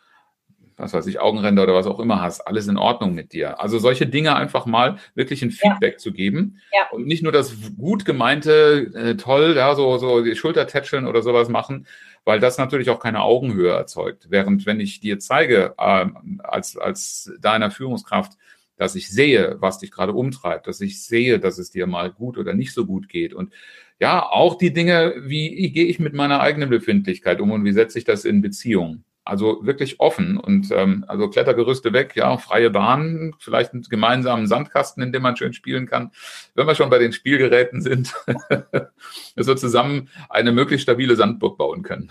was 0.77 0.93
weiß 0.93 1.05
ich, 1.05 1.19
Augenränder 1.19 1.61
oder 1.61 1.75
was 1.75 1.85
auch 1.85 1.99
immer 1.99 2.21
hast, 2.23 2.41
alles 2.41 2.67
in 2.67 2.77
Ordnung 2.77 3.13
mit 3.13 3.33
dir. 3.33 3.59
Also 3.59 3.77
solche 3.77 4.07
Dinge 4.07 4.35
einfach 4.35 4.65
mal 4.65 4.97
wirklich 5.13 5.43
ein 5.43 5.51
Feedback 5.51 5.93
ja. 5.93 5.97
zu 5.99 6.11
geben 6.11 6.59
ja. 6.73 6.89
und 6.91 7.05
nicht 7.05 7.21
nur 7.21 7.31
das 7.31 7.55
gut 7.77 8.05
gemeinte, 8.05 8.91
äh, 8.95 9.15
toll, 9.15 9.53
ja, 9.55 9.75
so, 9.75 9.99
so 9.99 10.23
die 10.23 10.35
Schultertätscheln 10.35 11.05
oder 11.05 11.21
sowas 11.21 11.49
machen, 11.49 11.85
weil 12.25 12.39
das 12.39 12.57
natürlich 12.57 12.89
auch 12.89 12.99
keine 12.99 13.21
Augenhöhe 13.21 13.73
erzeugt. 13.73 14.25
Während 14.29 14.65
wenn 14.65 14.79
ich 14.79 14.99
dir 14.99 15.19
zeige, 15.19 15.75
äh, 15.77 16.05
als, 16.39 16.77
als 16.77 17.31
deiner 17.39 17.69
Führungskraft, 17.69 18.33
dass 18.79 18.95
ich 18.95 19.09
sehe, 19.09 19.57
was 19.59 19.77
dich 19.77 19.91
gerade 19.91 20.13
umtreibt, 20.13 20.65
dass 20.65 20.81
ich 20.81 21.03
sehe, 21.03 21.39
dass 21.39 21.59
es 21.59 21.69
dir 21.69 21.85
mal 21.85 22.11
gut 22.11 22.37
oder 22.37 22.53
nicht 22.53 22.73
so 22.73 22.85
gut 22.85 23.09
geht 23.09 23.33
und 23.35 23.53
ja, 23.99 24.25
auch 24.25 24.57
die 24.57 24.71
Dinge, 24.71 25.13
wie 25.17 25.71
gehe 25.71 25.85
ich 25.85 25.99
mit 25.99 26.13
meiner 26.13 26.39
eigenen 26.39 26.69
Befindlichkeit 26.69 27.41
um 27.41 27.51
und 27.51 27.65
wie 27.65 27.73
setze 27.73 27.99
ich 27.99 28.05
das 28.05 28.23
in 28.23 28.41
Beziehung? 28.41 29.03
Also 29.25 29.63
wirklich 29.63 29.99
offen 29.99 30.37
und 30.37 30.71
ähm, 30.71 31.03
also 31.07 31.29
Klettergerüste 31.29 31.91
weg, 31.91 32.15
ja, 32.15 32.37
freie 32.37 32.69
Bahnen, 32.69 33.35
vielleicht 33.37 33.73
einen 33.73 33.83
gemeinsamen 33.83 34.47
Sandkasten, 34.47 35.03
in 35.03 35.11
dem 35.11 35.21
man 35.21 35.35
schön 35.35 35.53
spielen 35.53 35.85
kann. 35.85 36.11
Wenn 36.55 36.65
wir 36.65 36.73
schon 36.73 36.89
bei 36.89 36.97
den 36.97 37.11
Spielgeräten 37.11 37.81
sind, 37.81 38.15
dass 39.35 39.47
wir 39.47 39.57
zusammen 39.57 40.09
eine 40.29 40.53
möglichst 40.53 40.83
stabile 40.83 41.15
Sandburg 41.15 41.57
bauen 41.57 41.83
können. 41.83 42.09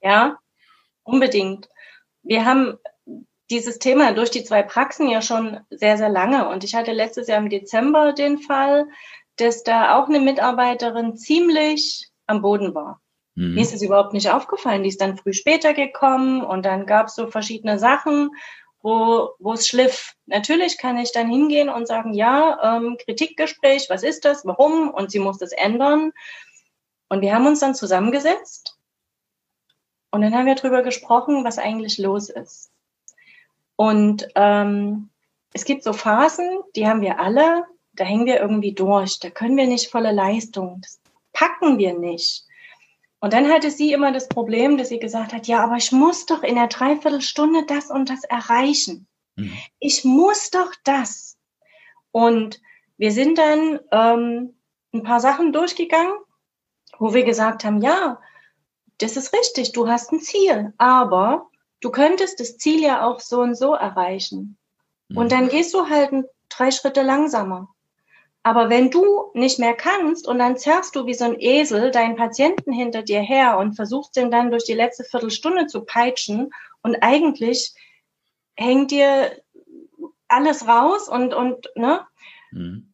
Ja, 0.00 0.38
unbedingt. 1.02 1.68
Wir 2.22 2.44
haben 2.44 2.78
dieses 3.50 3.78
Thema 3.78 4.12
durch 4.12 4.30
die 4.30 4.44
zwei 4.44 4.62
Praxen 4.62 5.08
ja 5.08 5.22
schon 5.22 5.58
sehr, 5.70 5.96
sehr 5.96 6.08
lange. 6.08 6.48
Und 6.48 6.64
ich 6.64 6.74
hatte 6.74 6.92
letztes 6.92 7.28
Jahr 7.28 7.38
im 7.38 7.48
Dezember 7.48 8.12
den 8.12 8.38
Fall, 8.38 8.86
dass 9.36 9.62
da 9.62 9.98
auch 9.98 10.08
eine 10.08 10.20
Mitarbeiterin 10.20 11.16
ziemlich 11.16 12.08
am 12.26 12.42
Boden 12.42 12.74
war. 12.74 13.00
Mhm. 13.34 13.54
Mir 13.54 13.62
ist 13.62 13.74
es 13.74 13.82
überhaupt 13.82 14.12
nicht 14.12 14.30
aufgefallen. 14.30 14.82
Die 14.82 14.88
ist 14.88 15.00
dann 15.00 15.16
früh 15.16 15.32
später 15.32 15.72
gekommen 15.72 16.42
und 16.42 16.64
dann 16.64 16.86
gab 16.86 17.06
es 17.06 17.14
so 17.14 17.28
verschiedene 17.28 17.78
Sachen, 17.78 18.30
wo, 18.82 19.30
wo 19.38 19.54
es 19.54 19.66
schliff. 19.66 20.14
Natürlich 20.26 20.78
kann 20.78 20.98
ich 20.98 21.12
dann 21.12 21.28
hingehen 21.28 21.68
und 21.68 21.88
sagen, 21.88 22.14
ja, 22.14 22.76
ähm, 22.76 22.96
Kritikgespräch, 23.02 23.86
was 23.88 24.02
ist 24.02 24.24
das, 24.24 24.44
warum? 24.44 24.90
Und 24.90 25.10
sie 25.10 25.18
muss 25.18 25.38
das 25.38 25.52
ändern. 25.52 26.12
Und 27.08 27.22
wir 27.22 27.34
haben 27.34 27.46
uns 27.46 27.60
dann 27.60 27.74
zusammengesetzt 27.74 28.78
und 30.10 30.22
dann 30.22 30.34
haben 30.34 30.46
wir 30.46 30.54
darüber 30.54 30.82
gesprochen, 30.82 31.44
was 31.44 31.58
eigentlich 31.58 31.98
los 31.98 32.28
ist. 32.28 32.70
Und 33.78 34.26
ähm, 34.34 35.08
es 35.52 35.64
gibt 35.64 35.84
so 35.84 35.92
Phasen, 35.92 36.48
die 36.74 36.88
haben 36.88 37.00
wir 37.00 37.20
alle, 37.20 37.64
da 37.92 38.02
hängen 38.02 38.26
wir 38.26 38.40
irgendwie 38.40 38.72
durch, 38.72 39.20
da 39.20 39.30
können 39.30 39.56
wir 39.56 39.68
nicht 39.68 39.88
volle 39.88 40.10
Leistung, 40.10 40.80
das 40.82 41.00
packen 41.32 41.78
wir 41.78 41.96
nicht. 41.96 42.44
Und 43.20 43.32
dann 43.32 43.48
hatte 43.48 43.70
sie 43.70 43.92
immer 43.92 44.10
das 44.10 44.28
Problem, 44.28 44.78
dass 44.78 44.88
sie 44.88 44.98
gesagt 44.98 45.32
hat, 45.32 45.46
ja, 45.46 45.62
aber 45.62 45.76
ich 45.76 45.92
muss 45.92 46.26
doch 46.26 46.42
in 46.42 46.56
der 46.56 46.66
Dreiviertelstunde 46.66 47.66
das 47.66 47.88
und 47.88 48.10
das 48.10 48.24
erreichen. 48.24 49.06
Mhm. 49.36 49.56
Ich 49.78 50.04
muss 50.04 50.50
doch 50.50 50.72
das. 50.82 51.38
Und 52.10 52.60
wir 52.96 53.12
sind 53.12 53.38
dann 53.38 53.78
ähm, 53.92 54.54
ein 54.92 55.04
paar 55.04 55.20
Sachen 55.20 55.52
durchgegangen, 55.52 56.14
wo 56.98 57.14
wir 57.14 57.22
gesagt 57.22 57.64
haben, 57.64 57.80
ja, 57.80 58.20
das 58.98 59.16
ist 59.16 59.32
richtig, 59.32 59.70
du 59.70 59.86
hast 59.86 60.10
ein 60.10 60.18
Ziel, 60.18 60.72
aber 60.78 61.48
du 61.80 61.90
könntest 61.90 62.40
das 62.40 62.58
Ziel 62.58 62.82
ja 62.82 63.04
auch 63.04 63.20
so 63.20 63.40
und 63.40 63.54
so 63.54 63.74
erreichen. 63.74 64.56
Mhm. 65.08 65.16
Und 65.16 65.32
dann 65.32 65.48
gehst 65.48 65.74
du 65.74 65.88
halt 65.88 66.12
drei 66.48 66.70
Schritte 66.70 67.02
langsamer. 67.02 67.68
Aber 68.42 68.70
wenn 68.70 68.90
du 68.90 69.30
nicht 69.34 69.58
mehr 69.58 69.74
kannst 69.74 70.26
und 70.26 70.38
dann 70.38 70.56
zerrst 70.56 70.96
du 70.96 71.06
wie 71.06 71.14
so 71.14 71.24
ein 71.24 71.38
Esel 71.38 71.90
deinen 71.90 72.16
Patienten 72.16 72.72
hinter 72.72 73.02
dir 73.02 73.20
her 73.20 73.58
und 73.58 73.74
versuchst 73.74 74.16
den 74.16 74.30
dann 74.30 74.50
durch 74.50 74.64
die 74.64 74.74
letzte 74.74 75.04
Viertelstunde 75.04 75.66
zu 75.66 75.82
peitschen 75.82 76.50
und 76.82 76.96
eigentlich 77.02 77.74
hängt 78.56 78.90
dir 78.90 79.42
alles 80.28 80.66
raus 80.66 81.08
und, 81.08 81.34
und, 81.34 81.68
ne? 81.74 82.06
Mhm. 82.50 82.92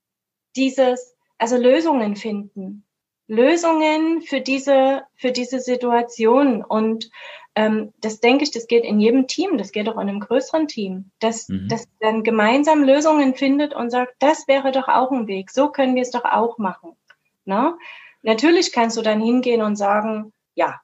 dieses, 0.56 1.14
also 1.38 1.56
Lösungen 1.56 2.16
finden. 2.16 2.84
Lösungen 3.26 4.22
für 4.22 4.40
diese, 4.40 5.02
für 5.16 5.32
diese 5.32 5.60
Situation. 5.60 6.62
Und 6.62 7.10
ähm, 7.54 7.92
das 8.00 8.20
denke 8.20 8.44
ich, 8.44 8.50
das 8.50 8.66
geht 8.66 8.84
in 8.84 9.00
jedem 9.00 9.26
Team, 9.26 9.58
das 9.58 9.72
geht 9.72 9.88
auch 9.88 9.94
in 9.94 10.08
einem 10.08 10.20
größeren 10.20 10.68
Team, 10.68 11.10
dass, 11.20 11.48
mhm. 11.48 11.68
dass 11.68 11.86
dann 12.00 12.22
gemeinsam 12.22 12.82
Lösungen 12.82 13.34
findet 13.34 13.74
und 13.74 13.90
sagt, 13.90 14.14
das 14.18 14.48
wäre 14.48 14.72
doch 14.72 14.88
auch 14.88 15.10
ein 15.12 15.26
Weg, 15.28 15.50
so 15.50 15.68
können 15.70 15.94
wir 15.94 16.02
es 16.02 16.10
doch 16.10 16.24
auch 16.24 16.58
machen. 16.58 16.96
Ne? 17.44 17.74
Natürlich 18.22 18.72
kannst 18.72 18.96
du 18.96 19.02
dann 19.02 19.20
hingehen 19.20 19.62
und 19.62 19.76
sagen, 19.76 20.32
ja, 20.54 20.80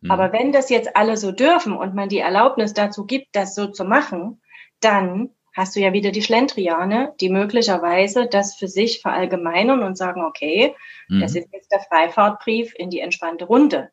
mhm. 0.00 0.10
aber 0.10 0.32
wenn 0.32 0.52
das 0.52 0.70
jetzt 0.70 0.96
alle 0.96 1.16
so 1.16 1.32
dürfen 1.32 1.76
und 1.76 1.94
man 1.94 2.08
die 2.08 2.18
Erlaubnis 2.18 2.72
dazu 2.72 3.04
gibt, 3.04 3.28
das 3.32 3.54
so 3.54 3.66
zu 3.66 3.84
machen, 3.84 4.40
dann 4.80 5.30
hast 5.56 5.74
du 5.74 5.80
ja 5.80 5.92
wieder 5.94 6.10
die 6.10 6.22
Schlendriane, 6.22 7.14
die 7.20 7.30
möglicherweise 7.30 8.28
das 8.30 8.56
für 8.56 8.68
sich 8.68 9.00
verallgemeinern 9.00 9.82
und 9.82 9.96
sagen, 9.96 10.22
okay, 10.22 10.74
mhm. 11.08 11.20
das 11.20 11.34
ist 11.34 11.48
jetzt 11.52 11.72
der 11.72 11.80
Freifahrtbrief 11.80 12.74
in 12.76 12.90
die 12.90 13.00
entspannte 13.00 13.46
Runde. 13.46 13.90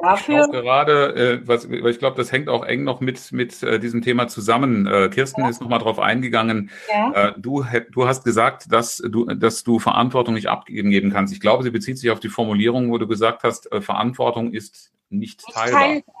Dafür 0.00 0.46
ich 0.46 0.50
gerade, 0.50 1.14
äh, 1.14 1.46
was, 1.46 1.64
ich 1.64 1.98
glaube, 1.98 2.16
das 2.16 2.32
hängt 2.32 2.48
auch 2.48 2.64
eng 2.64 2.82
noch 2.82 3.00
mit 3.00 3.30
mit 3.30 3.62
äh, 3.62 3.78
diesem 3.78 4.02
Thema 4.02 4.26
zusammen. 4.26 4.86
Äh, 4.86 5.08
Kirsten 5.08 5.42
ja. 5.42 5.48
ist 5.48 5.60
noch 5.60 5.68
mal 5.68 5.78
drauf 5.78 6.00
eingegangen. 6.00 6.70
Ja. 6.88 7.12
Äh, 7.12 7.34
du 7.36 7.64
du 7.92 8.08
hast 8.08 8.24
gesagt, 8.24 8.72
dass 8.72 8.96
du 8.96 9.26
dass 9.26 9.62
du 9.62 9.78
Verantwortung 9.78 10.34
nicht 10.34 10.48
abgeben 10.48 10.90
geben 10.90 11.12
kannst. 11.12 11.32
Ich 11.32 11.40
glaube, 11.40 11.62
sie 11.62 11.70
bezieht 11.70 11.98
sich 11.98 12.10
auf 12.10 12.18
die 12.18 12.28
Formulierung, 12.28 12.90
wo 12.90 12.98
du 12.98 13.06
gesagt 13.06 13.44
hast, 13.44 13.70
äh, 13.70 13.80
Verantwortung 13.80 14.52
ist 14.52 14.92
nicht, 15.10 15.46
nicht 15.46 15.54
teilbar. 15.54 15.80
teilbar. 15.80 16.14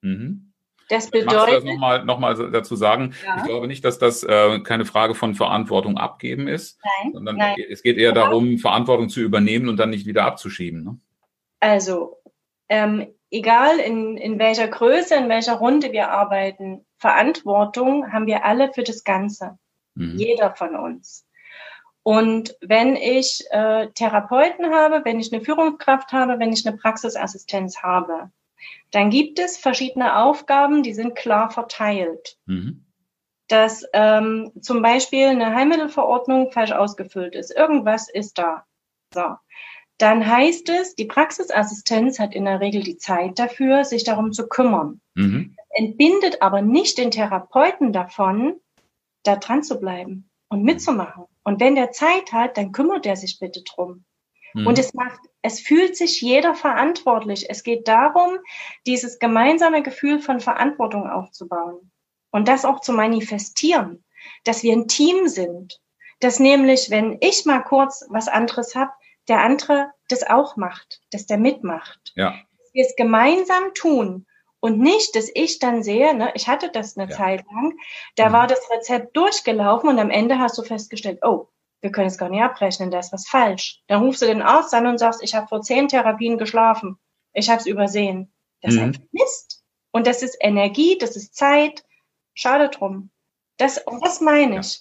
Mhm. 0.00 0.49
Das 0.90 1.08
bedeutet. 1.08 1.64
Nochmal 1.64 2.04
noch 2.04 2.18
mal 2.18 2.50
dazu 2.50 2.74
sagen? 2.74 3.14
Ja. 3.24 3.36
Ich 3.38 3.44
glaube 3.44 3.68
nicht, 3.68 3.84
dass 3.84 3.98
das 3.98 4.24
äh, 4.24 4.58
keine 4.60 4.84
Frage 4.84 5.14
von 5.14 5.36
Verantwortung 5.36 5.96
abgeben 5.96 6.48
ist, 6.48 6.80
nein, 6.82 7.12
sondern 7.12 7.36
nein. 7.36 7.56
es 7.70 7.82
geht 7.82 7.96
eher 7.96 8.12
darum, 8.12 8.58
Verantwortung 8.58 9.08
zu 9.08 9.20
übernehmen 9.20 9.68
und 9.68 9.76
dann 9.76 9.90
nicht 9.90 10.06
wieder 10.06 10.24
abzuschieben. 10.24 10.82
Ne? 10.82 10.98
Also, 11.60 12.16
ähm, 12.68 13.06
egal 13.30 13.78
in, 13.78 14.16
in 14.16 14.40
welcher 14.40 14.66
Größe, 14.66 15.14
in 15.14 15.28
welcher 15.28 15.54
Runde 15.54 15.92
wir 15.92 16.10
arbeiten, 16.10 16.84
Verantwortung 16.98 18.12
haben 18.12 18.26
wir 18.26 18.44
alle 18.44 18.72
für 18.72 18.82
das 18.82 19.04
Ganze. 19.04 19.58
Mhm. 19.94 20.16
Jeder 20.16 20.56
von 20.56 20.74
uns. 20.74 21.24
Und 22.02 22.56
wenn 22.60 22.96
ich 22.96 23.44
äh, 23.50 23.88
Therapeuten 23.94 24.74
habe, 24.74 25.02
wenn 25.04 25.20
ich 25.20 25.32
eine 25.32 25.44
Führungskraft 25.44 26.12
habe, 26.12 26.40
wenn 26.40 26.52
ich 26.52 26.66
eine 26.66 26.76
Praxisassistenz 26.76 27.80
habe, 27.82 28.32
dann 28.90 29.10
gibt 29.10 29.38
es 29.38 29.56
verschiedene 29.56 30.16
Aufgaben, 30.16 30.82
die 30.82 30.94
sind 30.94 31.14
klar 31.14 31.50
verteilt. 31.50 32.36
Mhm. 32.46 32.86
Dass 33.48 33.84
ähm, 33.92 34.52
zum 34.60 34.82
Beispiel 34.82 35.26
eine 35.26 35.54
Heilmittelverordnung 35.54 36.52
falsch 36.52 36.72
ausgefüllt 36.72 37.34
ist. 37.34 37.50
Irgendwas 37.50 38.08
ist 38.08 38.38
da. 38.38 38.64
So. 39.12 39.36
Dann 39.98 40.26
heißt 40.26 40.68
es, 40.70 40.94
die 40.94 41.04
Praxisassistenz 41.04 42.18
hat 42.18 42.34
in 42.34 42.46
der 42.46 42.60
Regel 42.60 42.82
die 42.82 42.96
Zeit 42.96 43.38
dafür, 43.38 43.84
sich 43.84 44.04
darum 44.04 44.32
zu 44.32 44.48
kümmern. 44.48 45.00
Mhm. 45.14 45.56
Entbindet 45.70 46.42
aber 46.42 46.62
nicht 46.62 46.96
den 46.96 47.10
Therapeuten 47.10 47.92
davon, 47.92 48.60
da 49.24 49.36
dran 49.36 49.62
zu 49.62 49.78
bleiben 49.78 50.30
und 50.48 50.62
mitzumachen. 50.62 51.24
Und 51.44 51.60
wenn 51.60 51.74
der 51.74 51.92
Zeit 51.92 52.32
hat, 52.32 52.56
dann 52.56 52.72
kümmert 52.72 53.04
er 53.04 53.16
sich 53.16 53.38
bitte 53.38 53.62
drum. 53.62 54.04
Mhm. 54.54 54.66
Und 54.66 54.78
es 54.78 54.94
macht, 54.94 55.20
es 55.42 55.60
fühlt 55.60 55.96
sich 55.96 56.20
jeder 56.20 56.54
verantwortlich. 56.54 57.48
Es 57.48 57.62
geht 57.62 57.88
darum, 57.88 58.38
dieses 58.86 59.18
gemeinsame 59.18 59.82
Gefühl 59.82 60.20
von 60.20 60.40
Verantwortung 60.40 61.08
aufzubauen 61.08 61.90
und 62.30 62.48
das 62.48 62.64
auch 62.64 62.80
zu 62.80 62.92
manifestieren, 62.92 64.04
dass 64.44 64.62
wir 64.62 64.72
ein 64.72 64.88
Team 64.88 65.28
sind. 65.28 65.80
Dass 66.20 66.38
nämlich, 66.38 66.90
wenn 66.90 67.16
ich 67.20 67.46
mal 67.46 67.60
kurz 67.60 68.04
was 68.10 68.28
anderes 68.28 68.74
habe, 68.74 68.92
der 69.28 69.40
andere 69.40 69.90
das 70.08 70.28
auch 70.28 70.56
macht, 70.56 71.00
dass 71.10 71.26
der 71.26 71.38
mitmacht. 71.38 72.12
Ja. 72.14 72.32
Dass 72.58 72.74
wir 72.74 72.84
es 72.84 72.96
gemeinsam 72.96 73.72
tun 73.74 74.26
und 74.60 74.78
nicht, 74.78 75.16
dass 75.16 75.30
ich 75.32 75.58
dann 75.58 75.82
sehe, 75.82 76.14
ne, 76.14 76.30
ich 76.34 76.46
hatte 76.46 76.70
das 76.70 76.96
eine 76.96 77.10
ja. 77.10 77.16
Zeit 77.16 77.44
lang, 77.50 77.74
da 78.16 78.28
mhm. 78.28 78.32
war 78.32 78.46
das 78.46 78.60
Rezept 78.70 79.16
durchgelaufen 79.16 79.88
und 79.88 79.98
am 79.98 80.10
Ende 80.10 80.38
hast 80.38 80.58
du 80.58 80.62
festgestellt, 80.62 81.20
oh, 81.22 81.48
wir 81.80 81.92
können 81.92 82.08
es 82.08 82.18
gar 82.18 82.28
nicht 82.28 82.42
abrechnen, 82.42 82.90
da 82.90 82.98
ist 82.98 83.12
was 83.12 83.28
falsch. 83.28 83.80
Dann 83.86 84.02
rufst 84.02 84.22
du 84.22 84.26
den 84.26 84.42
Arzt 84.42 84.74
an 84.74 84.86
und 84.86 84.98
sagst, 84.98 85.22
ich 85.22 85.34
habe 85.34 85.48
vor 85.48 85.62
zehn 85.62 85.88
Therapien 85.88 86.38
geschlafen. 86.38 86.98
Ich 87.32 87.48
habe 87.48 87.60
es 87.60 87.66
übersehen. 87.66 88.30
Das 88.60 88.74
mhm. 88.74 88.78
ist 88.78 88.84
einfach 88.84 89.02
Mist. 89.12 89.64
Und 89.92 90.06
das 90.06 90.22
ist 90.22 90.36
Energie, 90.40 90.98
das 90.98 91.16
ist 91.16 91.34
Zeit. 91.34 91.84
Schade 92.34 92.68
drum. 92.68 93.10
Das, 93.56 93.84
das 94.02 94.20
meine 94.20 94.60
ich. 94.60 94.80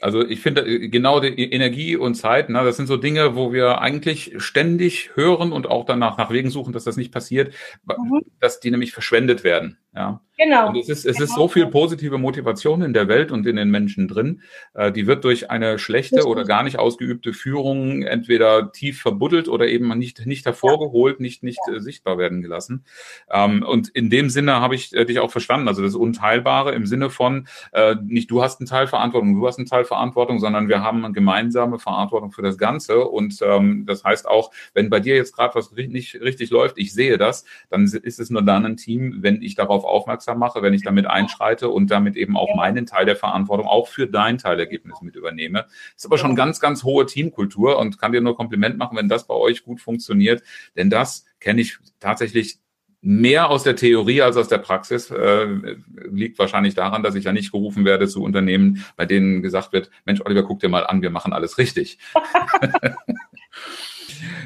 Also 0.00 0.26
ich 0.26 0.40
finde 0.40 0.62
äh, 0.62 0.88
genau 0.88 1.20
die 1.20 1.52
Energie 1.52 1.96
und 1.96 2.14
Zeit, 2.14 2.48
na, 2.48 2.64
das 2.64 2.76
sind 2.76 2.86
so 2.86 2.96
Dinge, 2.96 3.36
wo 3.36 3.52
wir 3.52 3.80
eigentlich 3.80 4.32
ständig 4.38 5.10
hören 5.14 5.52
und 5.52 5.66
auch 5.66 5.84
danach 5.84 6.16
nach 6.16 6.30
Wegen 6.30 6.50
suchen, 6.50 6.72
dass 6.72 6.84
das 6.84 6.96
nicht 6.96 7.12
passiert, 7.12 7.54
mhm. 7.84 8.22
dass 8.40 8.60
die 8.60 8.70
nämlich 8.70 8.92
verschwendet 8.92 9.44
werden. 9.44 9.78
Ja. 9.94 10.20
Genau. 10.40 10.68
Und 10.68 10.76
es 10.76 10.88
ist, 10.88 11.04
es 11.04 11.16
genau. 11.16 11.24
ist 11.24 11.34
so 11.34 11.48
viel 11.48 11.66
positive 11.66 12.16
Motivation 12.16 12.80
in 12.80 12.94
der 12.94 13.08
Welt 13.08 13.30
und 13.30 13.46
in 13.46 13.56
den 13.56 13.70
Menschen 13.70 14.08
drin. 14.08 14.40
Äh, 14.72 14.90
die 14.90 15.06
wird 15.06 15.22
durch 15.24 15.50
eine 15.50 15.78
schlechte 15.78 16.26
oder 16.26 16.44
gar 16.44 16.62
nicht 16.62 16.78
ausgeübte 16.78 17.34
Führung 17.34 18.02
entweder 18.02 18.72
tief 18.72 19.02
verbuddelt 19.02 19.48
oder 19.48 19.68
eben 19.68 19.88
nicht, 19.98 20.24
nicht 20.24 20.46
hervorgeholt, 20.46 21.20
nicht, 21.20 21.42
nicht 21.42 21.60
äh, 21.70 21.78
sichtbar 21.80 22.16
werden 22.16 22.40
gelassen. 22.40 22.86
Ähm, 23.30 23.62
und 23.62 23.88
in 23.90 24.08
dem 24.08 24.30
Sinne 24.30 24.60
habe 24.60 24.74
ich 24.74 24.94
äh, 24.94 25.04
dich 25.04 25.18
auch 25.18 25.30
verstanden. 25.30 25.68
Also 25.68 25.82
das 25.82 25.94
Unteilbare 25.94 26.74
im 26.74 26.86
Sinne 26.86 27.10
von, 27.10 27.46
äh, 27.72 27.96
nicht 28.02 28.30
du 28.30 28.42
hast 28.42 28.60
einen 28.60 28.66
Teil 28.66 28.86
Verantwortung, 28.86 29.38
du 29.38 29.46
hast 29.46 29.58
einen 29.58 29.68
Teil 29.68 29.84
Verantwortung, 29.84 30.38
sondern 30.38 30.70
wir 30.70 30.82
haben 30.82 31.04
eine 31.04 31.12
gemeinsame 31.12 31.78
Verantwortung 31.78 32.32
für 32.32 32.42
das 32.42 32.56
Ganze. 32.56 33.04
Und 33.04 33.40
ähm, 33.42 33.84
das 33.84 34.04
heißt 34.04 34.26
auch, 34.26 34.52
wenn 34.72 34.88
bei 34.88 35.00
dir 35.00 35.16
jetzt 35.16 35.36
gerade 35.36 35.54
was 35.54 35.70
nicht 35.72 36.14
richtig 36.14 36.48
läuft, 36.48 36.78
ich 36.78 36.94
sehe 36.94 37.18
das, 37.18 37.44
dann 37.68 37.84
ist 37.84 38.18
es 38.18 38.30
nur 38.30 38.42
dann 38.42 38.64
ein 38.64 38.78
Team, 38.78 39.18
wenn 39.20 39.42
ich 39.42 39.54
darauf 39.54 39.79
aufmerksam 39.84 40.38
mache, 40.38 40.62
wenn 40.62 40.74
ich 40.74 40.82
damit 40.82 41.06
einschreite 41.06 41.68
und 41.68 41.90
damit 41.90 42.16
eben 42.16 42.36
auch 42.36 42.54
meinen 42.54 42.86
Teil 42.86 43.06
der 43.06 43.16
Verantwortung 43.16 43.66
auch 43.66 43.88
für 43.88 44.06
dein 44.06 44.38
Teilergebnis 44.38 45.00
mit 45.02 45.16
übernehme. 45.16 45.66
Ist 45.96 46.06
aber 46.06 46.18
schon 46.18 46.36
ganz, 46.36 46.60
ganz 46.60 46.84
hohe 46.84 47.06
Teamkultur 47.06 47.78
und 47.78 47.98
kann 47.98 48.12
dir 48.12 48.20
nur 48.20 48.36
Kompliment 48.36 48.78
machen, 48.78 48.96
wenn 48.96 49.08
das 49.08 49.26
bei 49.26 49.34
euch 49.34 49.64
gut 49.64 49.80
funktioniert. 49.80 50.42
Denn 50.76 50.90
das 50.90 51.24
kenne 51.40 51.60
ich 51.60 51.78
tatsächlich 52.00 52.58
mehr 53.02 53.48
aus 53.48 53.62
der 53.62 53.76
Theorie 53.76 54.20
als 54.22 54.36
aus 54.36 54.48
der 54.48 54.58
Praxis 54.58 55.10
äh, 55.10 55.76
liegt 56.10 56.38
wahrscheinlich 56.38 56.74
daran, 56.74 57.02
dass 57.02 57.14
ich 57.14 57.24
ja 57.24 57.32
nicht 57.32 57.50
gerufen 57.50 57.84
werde 57.84 58.06
zu 58.08 58.22
Unternehmen, 58.22 58.84
bei 58.96 59.06
denen 59.06 59.42
gesagt 59.42 59.72
wird, 59.72 59.90
Mensch, 60.04 60.20
Oliver, 60.20 60.42
guck 60.42 60.60
dir 60.60 60.68
mal 60.68 60.86
an, 60.86 61.00
wir 61.00 61.10
machen 61.10 61.32
alles 61.32 61.56
richtig. 61.56 61.98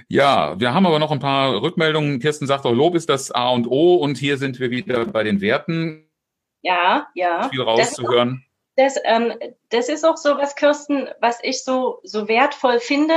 Ja, 0.08 0.58
wir 0.58 0.74
haben 0.74 0.86
aber 0.86 0.98
noch 0.98 1.10
ein 1.10 1.20
paar 1.20 1.60
Rückmeldungen. 1.62 2.20
Kirsten 2.20 2.46
sagt 2.46 2.66
auch, 2.66 2.72
Lob 2.72 2.94
ist 2.94 3.08
das 3.08 3.30
A 3.30 3.50
und 3.50 3.66
O 3.66 3.96
und 3.96 4.18
hier 4.18 4.36
sind 4.36 4.60
wir 4.60 4.70
wieder 4.70 5.04
bei 5.06 5.22
den 5.22 5.40
Werten. 5.40 6.08
Ja, 6.62 7.08
ja. 7.14 7.48
Viel 7.50 7.62
rauszuhören. 7.62 8.44
Das, 8.76 8.96
ähm, 9.04 9.32
das 9.70 9.88
ist 9.88 10.04
auch 10.04 10.16
so 10.16 10.36
was, 10.36 10.56
Kirsten, 10.56 11.08
was 11.20 11.38
ich 11.42 11.62
so, 11.62 12.00
so 12.02 12.26
wertvoll 12.26 12.80
finde, 12.80 13.14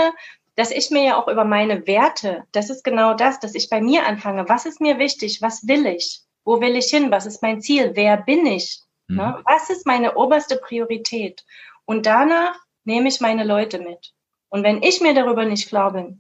dass 0.56 0.72
ich 0.72 0.90
mir 0.90 1.04
ja 1.04 1.22
auch 1.22 1.28
über 1.28 1.46
meine 1.46 1.86
Werte, 1.86 2.44
das 2.52 2.70
ist 2.70 2.84
genau 2.84 3.14
das, 3.14 3.40
dass 3.40 3.56
ich 3.56 3.70
bei 3.70 3.80
mir 3.80 4.06
anfange. 4.06 4.50
Was 4.50 4.66
ist 4.66 4.82
mir 4.82 4.98
wichtig? 4.98 5.42
Was 5.42 5.68
will 5.68 5.86
ich? 5.86 6.22
Wo 6.44 6.60
will 6.62 6.76
ich 6.76 6.88
hin? 6.88 7.12
Was 7.12 7.26
ist 7.26 7.42
mein 7.42 7.62
Ziel? 7.62 7.92
Wer 7.94 8.18
bin 8.18 8.46
ich? 8.46 8.82
Mhm. 9.08 9.18
Ne? 9.18 9.42
Was 9.46 9.70
ist 9.70 9.86
meine 9.86 10.16
oberste 10.16 10.58
Priorität? 10.58 11.46
Und 11.86 12.06
danach 12.06 12.56
nehme 12.86 13.08
ich 13.08 13.22
meine 13.22 13.44
Leute 13.44 13.80
mit. 13.80 14.14
Und 14.50 14.64
wenn 14.64 14.82
ich 14.82 15.02
mir 15.02 15.14
darüber 15.14 15.46
nicht 15.46 15.68
klar 15.68 15.94
bin, 15.94 16.20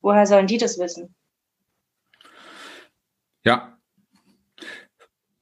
woher 0.00 0.26
sollen 0.26 0.46
die 0.46 0.58
das 0.58 0.78
wissen? 0.78 1.14
Ja. 3.44 3.70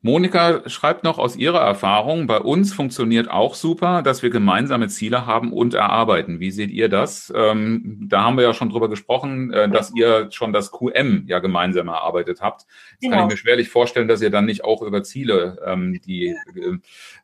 Monika 0.05 0.69
schreibt 0.69 1.05
noch 1.05 1.19
aus 1.19 1.37
ihrer 1.37 1.61
Erfahrung, 1.61 2.27
bei 2.27 2.41
uns 2.41 2.75
funktioniert 2.75 3.31
auch 3.31 3.55
super, 3.55 4.03
dass 4.03 4.25
wir 4.25 4.31
gemeinsame 4.31 4.89
Ziele 4.89 5.27
haben 5.27 5.53
und 5.53 5.75
erarbeiten. 5.75 6.41
Wie 6.41 6.51
seht 6.51 6.73
ihr 6.73 6.89
das? 6.89 7.33
Ähm, 7.37 8.09
da 8.09 8.25
haben 8.25 8.37
wir 8.37 8.43
ja 8.43 8.53
schon 8.53 8.71
drüber 8.71 8.89
gesprochen, 8.89 9.53
äh, 9.53 9.69
dass 9.69 9.95
ihr 9.95 10.29
schon 10.33 10.53
das 10.53 10.73
QM 10.73 11.27
ja 11.29 11.39
gemeinsam 11.39 11.87
erarbeitet 11.87 12.41
habt. 12.41 12.63
Jetzt 12.93 13.03
genau. 13.03 13.17
kann 13.17 13.27
ich 13.27 13.35
mir 13.35 13.37
schwerlich 13.37 13.69
vorstellen, 13.69 14.09
dass 14.09 14.21
ihr 14.23 14.31
dann 14.31 14.47
nicht 14.47 14.65
auch 14.65 14.83
über 14.83 15.05
Ziele, 15.05 15.63
ähm, 15.65 16.01
die 16.05 16.37
äh, 16.57 16.79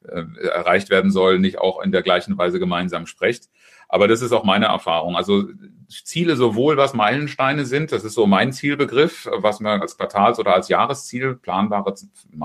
äh, 0.08 0.46
erreicht 0.46 0.88
werden 0.88 1.10
sollen, 1.10 1.40
nicht 1.40 1.58
auch 1.58 1.82
in 1.82 1.90
der 1.90 2.02
gleichen 2.02 2.38
Weise 2.38 2.60
gemeinsam 2.60 3.06
sprecht. 3.06 3.48
Aber 3.88 4.06
das 4.06 4.22
ist 4.22 4.32
auch 4.32 4.44
meine 4.44 4.66
Erfahrung. 4.66 5.16
Also 5.16 5.48
Ziele 5.88 6.36
sowohl 6.36 6.76
was 6.76 6.92
Meilensteine 6.92 7.64
sind, 7.64 7.92
das 7.92 8.04
ist 8.04 8.12
so 8.12 8.26
mein 8.26 8.52
Zielbegriff, 8.52 9.28
was 9.38 9.60
man 9.60 9.80
als 9.80 9.96
Quartals- 9.96 10.38
oder 10.38 10.54
als 10.54 10.68
Jahresziel 10.68 11.34
planbare, 11.34 11.94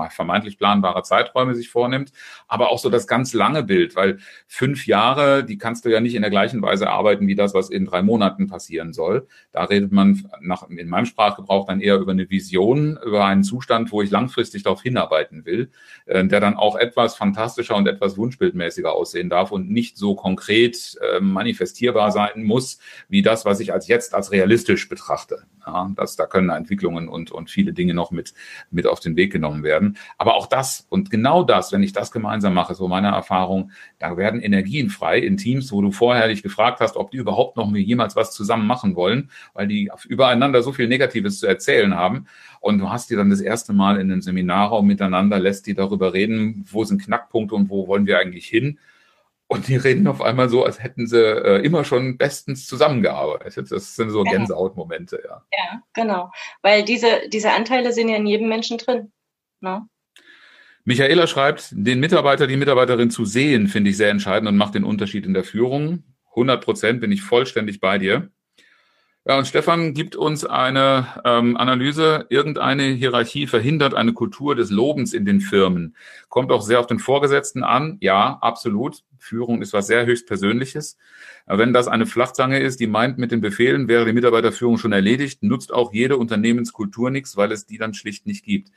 vermeintlich 0.08 0.58
planbare 0.58 1.02
Zeiträume 1.02 1.54
sich 1.54 1.68
vornimmt, 1.68 2.12
aber 2.48 2.70
auch 2.70 2.78
so 2.78 2.88
das 2.88 3.06
ganz 3.06 3.34
lange 3.34 3.62
Bild, 3.62 3.96
weil 3.96 4.18
fünf 4.46 4.86
Jahre, 4.86 5.44
die 5.44 5.58
kannst 5.58 5.84
du 5.84 5.90
ja 5.90 6.00
nicht 6.00 6.14
in 6.14 6.22
der 6.22 6.30
gleichen 6.30 6.62
Weise 6.62 6.88
arbeiten 6.88 7.26
wie 7.26 7.34
das, 7.34 7.52
was 7.52 7.68
in 7.68 7.84
drei 7.84 8.02
Monaten 8.02 8.46
passieren 8.46 8.94
soll. 8.94 9.26
Da 9.52 9.64
redet 9.64 9.92
man 9.92 10.26
nach, 10.40 10.66
in 10.70 10.88
meinem 10.88 11.06
Sprachgebrauch 11.06 11.66
dann 11.66 11.80
eher 11.80 11.96
über 11.96 12.12
eine 12.12 12.30
Vision, 12.30 12.98
über 13.04 13.26
einen 13.26 13.44
Zustand, 13.44 13.92
wo 13.92 14.00
ich 14.00 14.10
langfristig 14.10 14.62
darauf 14.62 14.80
hinarbeiten 14.80 15.44
will, 15.44 15.70
äh, 16.06 16.24
der 16.24 16.40
dann 16.40 16.56
auch 16.56 16.76
etwas 16.76 17.14
fantastischer 17.14 17.76
und 17.76 17.86
etwas 17.86 18.16
wunschbildmäßiger 18.16 18.90
aussehen 18.90 19.28
darf 19.28 19.52
und 19.52 19.70
nicht 19.70 19.98
so 19.98 20.14
konkret 20.14 20.96
äh, 21.02 21.20
manifestierbar 21.34 22.10
sein 22.10 22.44
muss, 22.44 22.78
wie 23.08 23.20
das, 23.20 23.44
was 23.44 23.60
ich 23.60 23.72
als 23.72 23.88
jetzt 23.88 24.14
als 24.14 24.32
realistisch 24.32 24.88
betrachte. 24.88 25.44
Ja, 25.66 25.90
das, 25.96 26.16
da 26.16 26.26
können 26.26 26.50
Entwicklungen 26.50 27.08
und, 27.08 27.30
und 27.30 27.50
viele 27.50 27.72
Dinge 27.72 27.94
noch 27.94 28.10
mit, 28.10 28.34
mit 28.70 28.86
auf 28.86 29.00
den 29.00 29.16
Weg 29.16 29.32
genommen 29.32 29.62
werden. 29.62 29.98
Aber 30.16 30.36
auch 30.36 30.46
das 30.46 30.86
und 30.88 31.10
genau 31.10 31.42
das, 31.42 31.72
wenn 31.72 31.82
ich 31.82 31.92
das 31.92 32.10
gemeinsam 32.10 32.54
mache, 32.54 32.74
so 32.74 32.88
meine 32.88 33.08
Erfahrung, 33.08 33.70
da 33.98 34.16
werden 34.16 34.40
Energien 34.40 34.88
frei 34.88 35.18
in 35.18 35.36
Teams, 35.36 35.72
wo 35.72 35.82
du 35.82 35.90
vorher 35.90 36.28
dich 36.28 36.42
gefragt 36.42 36.80
hast, 36.80 36.96
ob 36.96 37.10
die 37.10 37.18
überhaupt 37.18 37.56
noch 37.56 37.70
jemals 37.74 38.16
was 38.16 38.32
zusammen 38.32 38.66
machen 38.66 38.96
wollen, 38.96 39.30
weil 39.52 39.66
die 39.66 39.90
übereinander 40.08 40.62
so 40.62 40.72
viel 40.72 40.88
Negatives 40.88 41.40
zu 41.40 41.46
erzählen 41.46 41.94
haben. 41.94 42.26
Und 42.60 42.78
du 42.78 42.90
hast 42.90 43.10
die 43.10 43.16
dann 43.16 43.30
das 43.30 43.40
erste 43.40 43.72
Mal 43.72 44.00
in 44.00 44.10
einem 44.10 44.22
Seminarraum 44.22 44.86
miteinander, 44.86 45.38
lässt 45.38 45.66
die 45.66 45.74
darüber 45.74 46.14
reden, 46.14 46.64
wo 46.70 46.84
sind 46.84 47.02
Knackpunkte 47.02 47.54
und 47.54 47.68
wo 47.68 47.88
wollen 47.88 48.06
wir 48.06 48.18
eigentlich 48.18 48.46
hin. 48.46 48.78
Und 49.46 49.68
die 49.68 49.76
reden 49.76 50.06
auf 50.06 50.22
einmal 50.22 50.48
so, 50.48 50.64
als 50.64 50.82
hätten 50.82 51.06
sie 51.06 51.20
äh, 51.20 51.64
immer 51.64 51.84
schon 51.84 52.16
bestens 52.16 52.66
zusammengearbeitet. 52.66 53.70
Das 53.70 53.94
sind 53.94 54.10
so 54.10 54.24
Gänsehautmomente, 54.24 55.22
ja. 55.24 55.44
Ja, 55.52 55.82
genau. 55.92 56.32
Weil 56.62 56.84
diese, 56.84 57.28
diese 57.28 57.52
Anteile 57.52 57.92
sind 57.92 58.08
ja 58.08 58.16
in 58.16 58.26
jedem 58.26 58.48
Menschen 58.48 58.78
drin. 58.78 59.12
Ne? 59.60 59.86
Michaela 60.84 61.26
schreibt, 61.26 61.68
den 61.72 62.00
Mitarbeiter, 62.00 62.46
die 62.46 62.56
Mitarbeiterin 62.56 63.10
zu 63.10 63.24
sehen, 63.24 63.68
finde 63.68 63.90
ich 63.90 63.96
sehr 63.96 64.10
entscheidend 64.10 64.48
und 64.48 64.56
macht 64.56 64.74
den 64.74 64.84
Unterschied 64.84 65.26
in 65.26 65.34
der 65.34 65.44
Führung. 65.44 66.04
100 66.30 66.64
Prozent 66.64 67.00
bin 67.00 67.12
ich 67.12 67.22
vollständig 67.22 67.80
bei 67.80 67.98
dir. 67.98 68.30
Ja, 69.26 69.38
und 69.38 69.46
Stefan 69.46 69.94
gibt 69.94 70.16
uns 70.16 70.44
eine 70.44 71.06
ähm, 71.24 71.56
Analyse. 71.56 72.26
Irgendeine 72.28 72.82
Hierarchie 72.82 73.46
verhindert 73.46 73.94
eine 73.94 74.12
Kultur 74.12 74.54
des 74.54 74.70
Lobens 74.70 75.14
in 75.14 75.24
den 75.24 75.40
Firmen. 75.40 75.96
Kommt 76.28 76.52
auch 76.52 76.60
sehr 76.60 76.78
auf 76.78 76.86
den 76.86 76.98
Vorgesetzten 76.98 77.64
an. 77.64 77.96
Ja, 78.00 78.36
absolut. 78.42 79.02
Führung 79.18 79.62
ist 79.62 79.72
was 79.72 79.86
sehr 79.86 80.04
höchstpersönliches. 80.04 80.98
Wenn 81.46 81.72
das 81.72 81.88
eine 81.88 82.04
Flachzange 82.04 82.60
ist, 82.60 82.80
die 82.80 82.86
meint, 82.86 83.16
mit 83.16 83.32
den 83.32 83.40
Befehlen 83.40 83.88
wäre 83.88 84.04
die 84.04 84.12
Mitarbeiterführung 84.12 84.76
schon 84.76 84.92
erledigt, 84.92 85.42
nutzt 85.42 85.72
auch 85.72 85.94
jede 85.94 86.18
Unternehmenskultur 86.18 87.10
nichts, 87.10 87.34
weil 87.34 87.50
es 87.50 87.64
die 87.64 87.78
dann 87.78 87.94
schlicht 87.94 88.26
nicht 88.26 88.44
gibt. 88.44 88.70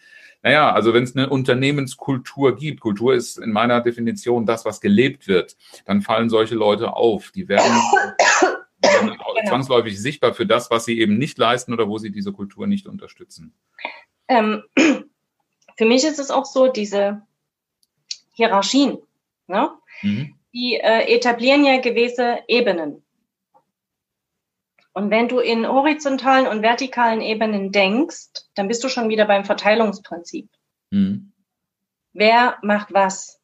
Naja, 0.44 0.72
also 0.72 0.94
wenn 0.94 1.04
es 1.04 1.14
eine 1.14 1.30
Unternehmenskultur 1.30 2.56
gibt, 2.56 2.80
Kultur 2.80 3.14
ist 3.14 3.38
in 3.38 3.52
meiner 3.52 3.82
Definition 3.82 4.46
das, 4.46 4.64
was 4.64 4.80
gelebt 4.80 5.28
wird, 5.28 5.58
dann 5.86 6.02
fallen 6.02 6.30
solche 6.30 6.56
Leute 6.56 6.94
auf. 6.94 7.32
Die 7.32 7.50
werden 7.50 7.82
genau. 8.82 9.16
zwangsläufig 9.48 10.00
sichtbar 10.00 10.34
für 10.34 10.46
das, 10.46 10.70
was 10.70 10.86
sie 10.86 11.00
eben 11.00 11.18
nicht 11.18 11.38
leisten 11.38 11.74
oder 11.74 11.88
wo 11.88 11.98
sie 11.98 12.12
diese 12.12 12.32
Kultur 12.32 12.68
nicht 12.68 12.88
unterstützen. 12.88 13.54
Ähm, 14.28 14.64
für 15.78 15.86
mich 15.86 16.04
ist 16.04 16.20
es 16.20 16.32
auch 16.32 16.46
so, 16.46 16.68
diese 16.68 17.22
Hierarchien, 18.34 18.98
ne? 19.48 19.72
Mhm. 20.02 20.36
die 20.54 20.76
äh, 20.76 21.16
etablieren 21.16 21.66
ja 21.66 21.80
gewisse 21.80 22.40
Ebenen. 22.48 23.04
Und 24.94 25.12
wenn 25.12 25.28
du 25.28 25.40
in 25.40 25.68
horizontalen 25.68 26.48
und 26.48 26.64
vertikalen 26.64 27.22
Ebenen 27.22 27.72
denkst, 27.72 28.30
dann 28.56 28.68
bist 28.68 28.84
du 28.84 28.90
schon 28.90 29.10
wieder 29.10 29.26
beim 29.26 29.46
Verteilungsprinzip. 29.46 30.50
Mhm. 30.90 31.34
Wer 32.14 32.58
macht 32.64 32.94
was? 32.94 33.40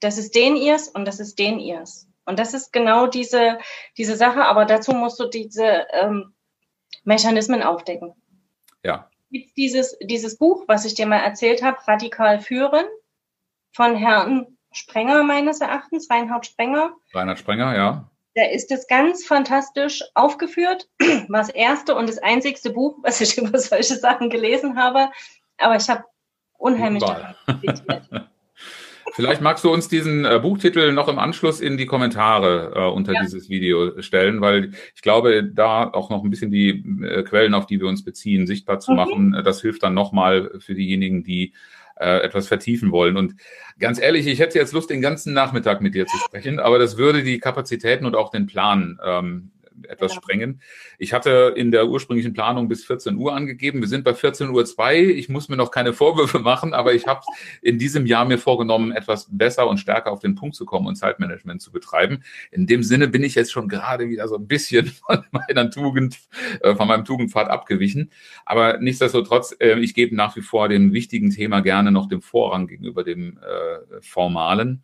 Das 0.00 0.18
ist 0.18 0.34
den 0.36 0.56
ihrs 0.56 0.88
und 0.88 1.04
das 1.04 1.18
ist 1.18 1.38
den 1.40 1.58
ihrs. 1.58 2.06
Und 2.26 2.38
das 2.38 2.54
ist 2.54 2.72
genau 2.72 3.06
diese, 3.06 3.58
diese 3.96 4.16
Sache, 4.16 4.44
aber 4.44 4.64
dazu 4.64 4.92
musst 4.92 5.18
du 5.18 5.26
diese 5.26 5.86
ähm, 5.92 6.34
Mechanismen 7.04 7.62
aufdecken. 7.62 8.14
Ja. 8.82 9.08
Gibt 9.30 9.56
dieses, 9.56 9.96
dieses 10.02 10.36
Buch, 10.36 10.64
was 10.66 10.84
ich 10.84 10.94
dir 10.94 11.06
mal 11.06 11.18
erzählt 11.18 11.62
habe, 11.62 11.78
Radikal 11.86 12.40
führen, 12.40 12.84
von 13.72 13.96
Herrn 13.96 14.58
Sprenger 14.72 15.22
meines 15.22 15.60
Erachtens, 15.60 16.10
Reinhard 16.10 16.46
Sprenger. 16.46 16.94
Reinhard 17.14 17.38
Sprenger, 17.38 17.76
ja. 17.76 18.10
Da 18.34 18.44
ist 18.44 18.70
es 18.70 18.86
ganz 18.86 19.24
fantastisch 19.24 20.02
aufgeführt. 20.14 20.88
War 21.28 21.40
das 21.40 21.48
erste 21.48 21.94
und 21.94 22.08
das 22.08 22.18
einzigste 22.18 22.70
Buch, 22.70 22.98
was 23.02 23.20
ich 23.20 23.38
über 23.38 23.58
solche 23.58 23.96
Sachen 23.96 24.30
gelesen 24.30 24.76
habe. 24.76 25.10
Aber 25.58 25.76
ich 25.76 25.88
habe 25.88 26.04
unheimlich 26.58 27.04
Vielleicht 29.12 29.40
magst 29.40 29.64
du 29.64 29.72
uns 29.72 29.88
diesen 29.88 30.24
äh, 30.24 30.38
Buchtitel 30.40 30.92
noch 30.92 31.08
im 31.08 31.18
Anschluss 31.18 31.60
in 31.60 31.76
die 31.76 31.86
Kommentare 31.86 32.72
äh, 32.74 32.90
unter 32.90 33.12
ja. 33.12 33.22
dieses 33.22 33.48
Video 33.48 34.00
stellen, 34.02 34.40
weil 34.40 34.72
ich 34.94 35.02
glaube, 35.02 35.44
da 35.44 35.84
auch 35.84 36.10
noch 36.10 36.24
ein 36.24 36.30
bisschen 36.30 36.50
die 36.50 36.84
äh, 37.02 37.22
Quellen, 37.22 37.54
auf 37.54 37.66
die 37.66 37.80
wir 37.80 37.88
uns 37.88 38.04
beziehen, 38.04 38.46
sichtbar 38.46 38.80
zu 38.80 38.90
mhm. 38.90 38.96
machen. 38.96 39.42
Das 39.44 39.62
hilft 39.62 39.82
dann 39.82 39.94
nochmal 39.94 40.50
für 40.58 40.74
diejenigen, 40.74 41.22
die 41.24 41.54
äh, 41.98 42.20
etwas 42.20 42.48
vertiefen 42.48 42.92
wollen. 42.92 43.16
Und 43.16 43.36
ganz 43.78 43.98
ehrlich, 43.98 44.26
ich 44.26 44.38
hätte 44.38 44.58
jetzt 44.58 44.72
Lust, 44.72 44.90
den 44.90 45.00
ganzen 45.00 45.32
Nachmittag 45.32 45.80
mit 45.80 45.94
dir 45.94 46.06
zu 46.06 46.18
sprechen, 46.18 46.60
aber 46.60 46.78
das 46.78 46.98
würde 46.98 47.22
die 47.22 47.38
Kapazitäten 47.38 48.06
und 48.06 48.14
auch 48.14 48.30
den 48.30 48.46
Plan 48.46 48.98
ähm, 49.04 49.50
etwas 49.88 50.14
ja. 50.14 50.20
sprengen. 50.20 50.60
Ich 50.98 51.12
hatte 51.12 51.54
in 51.56 51.70
der 51.70 51.88
ursprünglichen 51.88 52.32
Planung 52.32 52.68
bis 52.68 52.84
14 52.84 53.16
Uhr 53.16 53.34
angegeben. 53.34 53.80
Wir 53.80 53.88
sind 53.88 54.04
bei 54.04 54.14
14 54.14 54.50
Uhr 54.50 54.64
zwei. 54.64 54.98
Ich 54.98 55.28
muss 55.28 55.48
mir 55.48 55.56
noch 55.56 55.70
keine 55.70 55.92
Vorwürfe 55.92 56.38
machen, 56.40 56.74
aber 56.74 56.94
ich 56.94 57.06
habe 57.06 57.20
in 57.62 57.78
diesem 57.78 58.06
Jahr 58.06 58.24
mir 58.24 58.38
vorgenommen, 58.38 58.92
etwas 58.92 59.28
besser 59.30 59.68
und 59.68 59.78
stärker 59.78 60.12
auf 60.12 60.20
den 60.20 60.34
Punkt 60.34 60.56
zu 60.56 60.66
kommen 60.66 60.86
und 60.86 60.96
Zeitmanagement 60.96 61.62
zu 61.62 61.72
betreiben. 61.72 62.22
In 62.50 62.66
dem 62.66 62.82
Sinne 62.82 63.08
bin 63.08 63.22
ich 63.22 63.34
jetzt 63.34 63.52
schon 63.52 63.68
gerade 63.68 64.08
wieder 64.08 64.28
so 64.28 64.36
ein 64.36 64.46
bisschen 64.46 64.86
von 65.06 65.24
meiner 65.30 65.70
Tugend, 65.70 66.18
äh, 66.60 66.74
von 66.74 66.88
meinem 66.88 67.04
Tugendpfad 67.04 67.48
abgewichen. 67.48 68.10
Aber 68.44 68.78
nichtsdestotrotz, 68.78 69.56
äh, 69.60 69.78
ich 69.80 69.94
gebe 69.94 70.14
nach 70.14 70.36
wie 70.36 70.42
vor 70.42 70.68
dem 70.68 70.92
wichtigen 70.92 71.30
Thema 71.30 71.60
gerne 71.60 71.90
noch 71.90 72.08
dem 72.08 72.22
Vorrang 72.22 72.66
gegenüber 72.66 73.04
dem 73.04 73.38
äh, 73.38 74.00
Formalen. 74.00 74.82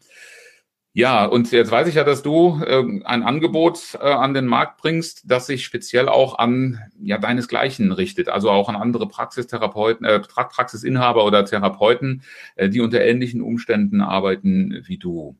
Ja, 0.94 1.24
und 1.24 1.50
jetzt 1.52 1.70
weiß 1.70 1.88
ich 1.88 1.94
ja, 1.94 2.04
dass 2.04 2.22
du 2.22 2.60
äh, 2.62 2.82
ein 3.04 3.22
Angebot 3.22 3.94
äh, 3.94 4.04
an 4.04 4.34
den 4.34 4.46
Markt 4.46 4.76
bringst, 4.76 5.22
das 5.24 5.46
sich 5.46 5.64
speziell 5.64 6.06
auch 6.06 6.38
an 6.38 6.80
ja 7.00 7.16
deinesgleichen 7.16 7.92
richtet, 7.92 8.28
also 8.28 8.50
auch 8.50 8.68
an 8.68 8.76
andere 8.76 9.08
Praxistherapeuten, 9.08 10.04
äh, 10.04 10.20
Praxisinhaber 10.20 11.24
oder 11.24 11.46
Therapeuten, 11.46 12.22
äh, 12.56 12.68
die 12.68 12.80
unter 12.80 13.00
ähnlichen 13.00 13.40
Umständen 13.40 14.02
arbeiten 14.02 14.82
wie 14.84 14.98
du. 14.98 15.34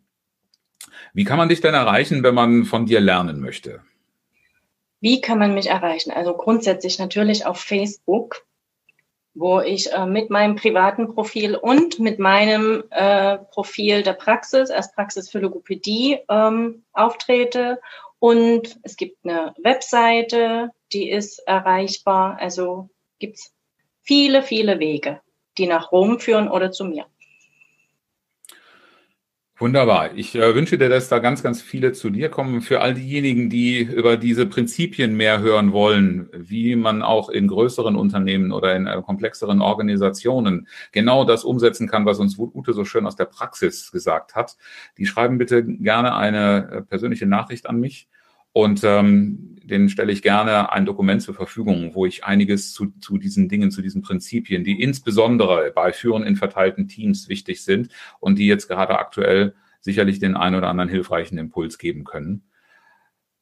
Wie 1.12 1.24
kann 1.24 1.36
man 1.36 1.50
dich 1.50 1.60
denn 1.60 1.74
erreichen, 1.74 2.22
wenn 2.22 2.34
man 2.34 2.64
von 2.64 2.86
dir 2.86 3.00
lernen 3.00 3.40
möchte? 3.40 3.82
Wie 5.00 5.20
kann 5.20 5.38
man 5.38 5.52
mich 5.52 5.66
erreichen? 5.66 6.12
Also 6.12 6.34
grundsätzlich 6.34 6.98
natürlich 6.98 7.44
auf 7.44 7.58
Facebook 7.58 8.46
wo 9.34 9.60
ich 9.60 9.92
äh, 9.92 10.06
mit 10.06 10.30
meinem 10.30 10.56
privaten 10.56 11.14
Profil 11.14 11.56
und 11.56 11.98
mit 11.98 12.18
meinem 12.18 12.84
äh, 12.90 13.38
Profil 13.38 14.02
der 14.02 14.12
Praxis, 14.12 14.70
als 14.70 14.92
Praxis 14.92 15.30
für 15.30 15.38
Logopädie, 15.38 16.18
ähm, 16.28 16.84
auftrete. 16.92 17.80
Und 18.18 18.78
es 18.82 18.96
gibt 18.96 19.24
eine 19.24 19.54
Webseite, 19.62 20.70
die 20.92 21.10
ist 21.10 21.38
erreichbar. 21.40 22.38
Also 22.40 22.90
gibt's 23.18 23.52
viele, 24.02 24.42
viele 24.42 24.78
Wege, 24.78 25.20
die 25.58 25.66
nach 25.66 25.92
Rom 25.92 26.20
führen 26.20 26.48
oder 26.48 26.70
zu 26.70 26.84
mir. 26.84 27.06
Wunderbar. 29.62 30.10
Ich 30.16 30.34
äh, 30.34 30.56
wünsche 30.56 30.76
dir, 30.76 30.88
dass 30.88 31.08
da 31.08 31.20
ganz, 31.20 31.40
ganz 31.40 31.62
viele 31.62 31.92
zu 31.92 32.10
dir 32.10 32.30
kommen. 32.30 32.62
Für 32.62 32.80
all 32.80 32.94
diejenigen, 32.94 33.48
die 33.48 33.78
über 33.78 34.16
diese 34.16 34.44
Prinzipien 34.44 35.16
mehr 35.16 35.38
hören 35.38 35.70
wollen, 35.72 36.28
wie 36.32 36.74
man 36.74 37.00
auch 37.00 37.28
in 37.28 37.46
größeren 37.46 37.94
Unternehmen 37.94 38.50
oder 38.50 38.74
in 38.74 38.88
äh, 38.88 39.00
komplexeren 39.02 39.60
Organisationen 39.60 40.66
genau 40.90 41.24
das 41.24 41.44
umsetzen 41.44 41.86
kann, 41.86 42.04
was 42.06 42.18
uns 42.18 42.36
Ute 42.36 42.72
so 42.72 42.84
schön 42.84 43.06
aus 43.06 43.14
der 43.14 43.26
Praxis 43.26 43.92
gesagt 43.92 44.34
hat, 44.34 44.56
die 44.98 45.06
schreiben 45.06 45.38
bitte 45.38 45.62
gerne 45.64 46.16
eine 46.16 46.68
äh, 46.68 46.82
persönliche 46.82 47.26
Nachricht 47.26 47.68
an 47.68 47.78
mich. 47.78 48.08
Und 48.52 48.82
ähm, 48.84 49.56
den 49.64 49.88
stelle 49.88 50.12
ich 50.12 50.22
gerne 50.22 50.72
ein 50.72 50.84
Dokument 50.84 51.22
zur 51.22 51.34
Verfügung, 51.34 51.94
wo 51.94 52.04
ich 52.06 52.24
einiges 52.24 52.72
zu, 52.72 52.92
zu 53.00 53.18
diesen 53.18 53.48
Dingen, 53.48 53.70
zu 53.70 53.80
diesen 53.80 54.02
Prinzipien, 54.02 54.64
die 54.64 54.82
insbesondere 54.82 55.72
bei 55.74 55.92
Führen 55.92 56.24
in 56.24 56.36
verteilten 56.36 56.88
Teams 56.88 57.28
wichtig 57.28 57.64
sind 57.64 57.88
und 58.20 58.38
die 58.38 58.46
jetzt 58.46 58.68
gerade 58.68 58.98
aktuell 58.98 59.54
sicherlich 59.80 60.18
den 60.18 60.36
ein 60.36 60.54
oder 60.54 60.68
anderen 60.68 60.90
hilfreichen 60.90 61.38
Impuls 61.38 61.78
geben 61.78 62.04
können. 62.04 62.42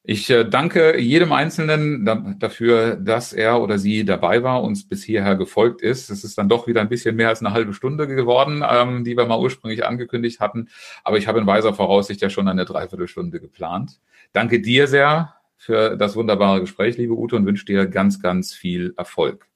Ich 0.03 0.31
äh, 0.31 0.45
danke 0.45 0.99
jedem 0.99 1.31
Einzelnen 1.31 2.05
da, 2.05 2.15
dafür, 2.15 2.95
dass 2.95 3.33
er 3.33 3.61
oder 3.61 3.77
sie 3.77 4.03
dabei 4.03 4.41
war, 4.41 4.63
uns 4.63 4.87
bis 4.87 5.03
hierher 5.03 5.35
gefolgt 5.35 5.83
ist. 5.83 6.09
Es 6.09 6.23
ist 6.23 6.39
dann 6.39 6.49
doch 6.49 6.65
wieder 6.65 6.81
ein 6.81 6.89
bisschen 6.89 7.15
mehr 7.15 7.29
als 7.29 7.41
eine 7.41 7.53
halbe 7.53 7.73
Stunde 7.73 8.07
geworden, 8.07 8.63
ähm, 8.67 9.03
die 9.03 9.15
wir 9.15 9.27
mal 9.27 9.39
ursprünglich 9.39 9.85
angekündigt 9.85 10.39
hatten. 10.39 10.69
Aber 11.03 11.17
ich 11.17 11.27
habe 11.27 11.39
in 11.39 11.45
weiser 11.45 11.75
Voraussicht 11.75 12.21
ja 12.21 12.31
schon 12.31 12.47
eine 12.47 12.65
Dreiviertelstunde 12.65 13.39
geplant. 13.39 13.99
Danke 14.33 14.59
dir 14.59 14.87
sehr 14.87 15.35
für 15.55 15.95
das 15.95 16.15
wunderbare 16.15 16.61
Gespräch, 16.61 16.97
liebe 16.97 17.13
Ute, 17.13 17.35
und 17.35 17.45
wünsche 17.45 17.65
dir 17.65 17.85
ganz, 17.85 18.19
ganz 18.19 18.53
viel 18.53 18.95
Erfolg. 18.97 19.47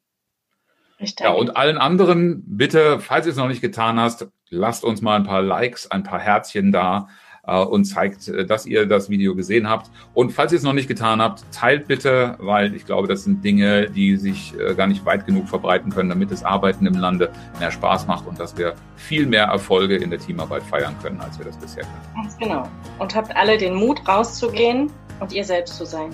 Ja, 1.20 1.32
und 1.32 1.58
allen 1.58 1.78
anderen, 1.80 2.44
bitte, 2.46 3.00
falls 3.00 3.26
ihr 3.26 3.32
es 3.32 3.38
noch 3.38 3.48
nicht 3.48 3.62
getan 3.62 4.00
hast, 4.00 4.28
lasst 4.50 4.84
uns 4.84 5.02
mal 5.02 5.16
ein 5.16 5.24
paar 5.24 5.42
Likes, 5.42 5.90
ein 5.90 6.04
paar 6.04 6.20
Herzchen 6.20 6.72
da 6.72 7.10
und 7.46 7.86
zeigt, 7.86 8.28
äh, 8.28 8.46
dass 8.46 8.66
ihr 8.66 8.86
das 8.86 9.10
Video 9.10 9.36
gesehen 9.36 9.70
habt. 9.70 9.90
Und 10.14 10.32
falls 10.32 10.52
ihr 10.52 10.58
es 10.58 10.64
noch 10.64 10.74
nicht 10.74 10.88
getan 10.88 11.22
habt, 11.22 11.44
teilt 11.52 11.88
bitte, 11.88 12.36
weil 12.40 12.76
ich 12.76 12.86
glaube, 12.86 13.08
das 13.08 13.24
sind 13.24 13.44
Dinge, 13.44 13.90
die 13.90 14.18
sich 14.18 14.54
äh, 14.60 14.74
gar 14.74 14.88
nicht 14.88 15.06
weit 15.06 15.26
genug 15.26 15.48
verbreiten 15.48 15.92
können, 15.92 16.10
damit 16.10 16.32
das 16.32 16.44
Arbeiten 16.44 16.86
im 16.86 16.96
Lande 16.96 17.32
mehr 17.60 17.72
Spaß 17.72 18.08
macht 18.08 18.28
und 18.28 18.40
dass 18.40 18.58
wir 18.58 18.76
viel 18.96 19.26
mehr 19.26 19.46
Erfolge 19.46 19.96
in 19.96 20.10
der 20.10 20.20
Teamarbeit 20.20 20.64
feiern 20.64 20.96
können, 21.02 21.20
als 21.22 21.38
wir 21.38 21.46
das 21.46 21.58
bisher 21.58 21.84
können. 21.84 22.24
Ganz 22.24 22.38
genau. 22.38 22.70
Und 23.00 23.16
habt 23.16 23.36
alle 23.36 23.58
den 23.58 23.76
Mut, 23.76 24.08
rauszugehen 24.08 24.92
und 25.20 25.34
ihr 25.34 25.44
selbst 25.44 25.78
zu 25.78 25.86
sein. 25.86 26.10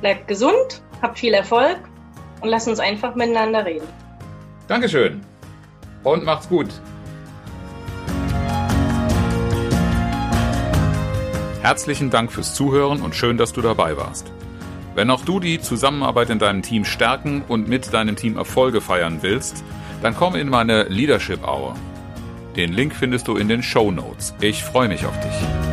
Bleibt 0.00 0.28
gesund, 0.28 0.82
habt 1.02 1.18
viel 1.18 1.34
Erfolg 1.34 1.78
und 2.40 2.48
lasst 2.48 2.68
uns 2.68 2.80
einfach 2.80 3.14
miteinander 3.14 3.64
reden. 3.64 3.86
Dankeschön 4.68 5.20
und 6.04 6.24
macht's 6.24 6.48
gut. 6.48 6.68
Herzlichen 11.64 12.10
Dank 12.10 12.30
fürs 12.30 12.54
Zuhören 12.54 13.00
und 13.00 13.14
schön, 13.14 13.38
dass 13.38 13.54
du 13.54 13.62
dabei 13.62 13.96
warst. 13.96 14.30
Wenn 14.94 15.08
auch 15.08 15.24
du 15.24 15.40
die 15.40 15.62
Zusammenarbeit 15.62 16.28
in 16.28 16.38
deinem 16.38 16.60
Team 16.60 16.84
stärken 16.84 17.42
und 17.48 17.68
mit 17.68 17.94
deinem 17.94 18.16
Team 18.16 18.36
Erfolge 18.36 18.82
feiern 18.82 19.20
willst, 19.22 19.64
dann 20.02 20.14
komm 20.14 20.34
in 20.34 20.50
meine 20.50 20.82
Leadership 20.82 21.42
Hour. 21.42 21.74
Den 22.54 22.74
Link 22.74 22.94
findest 22.94 23.28
du 23.28 23.36
in 23.38 23.48
den 23.48 23.62
Show 23.62 23.90
Notes. 23.90 24.34
Ich 24.42 24.62
freue 24.62 24.88
mich 24.88 25.06
auf 25.06 25.18
dich. 25.20 25.63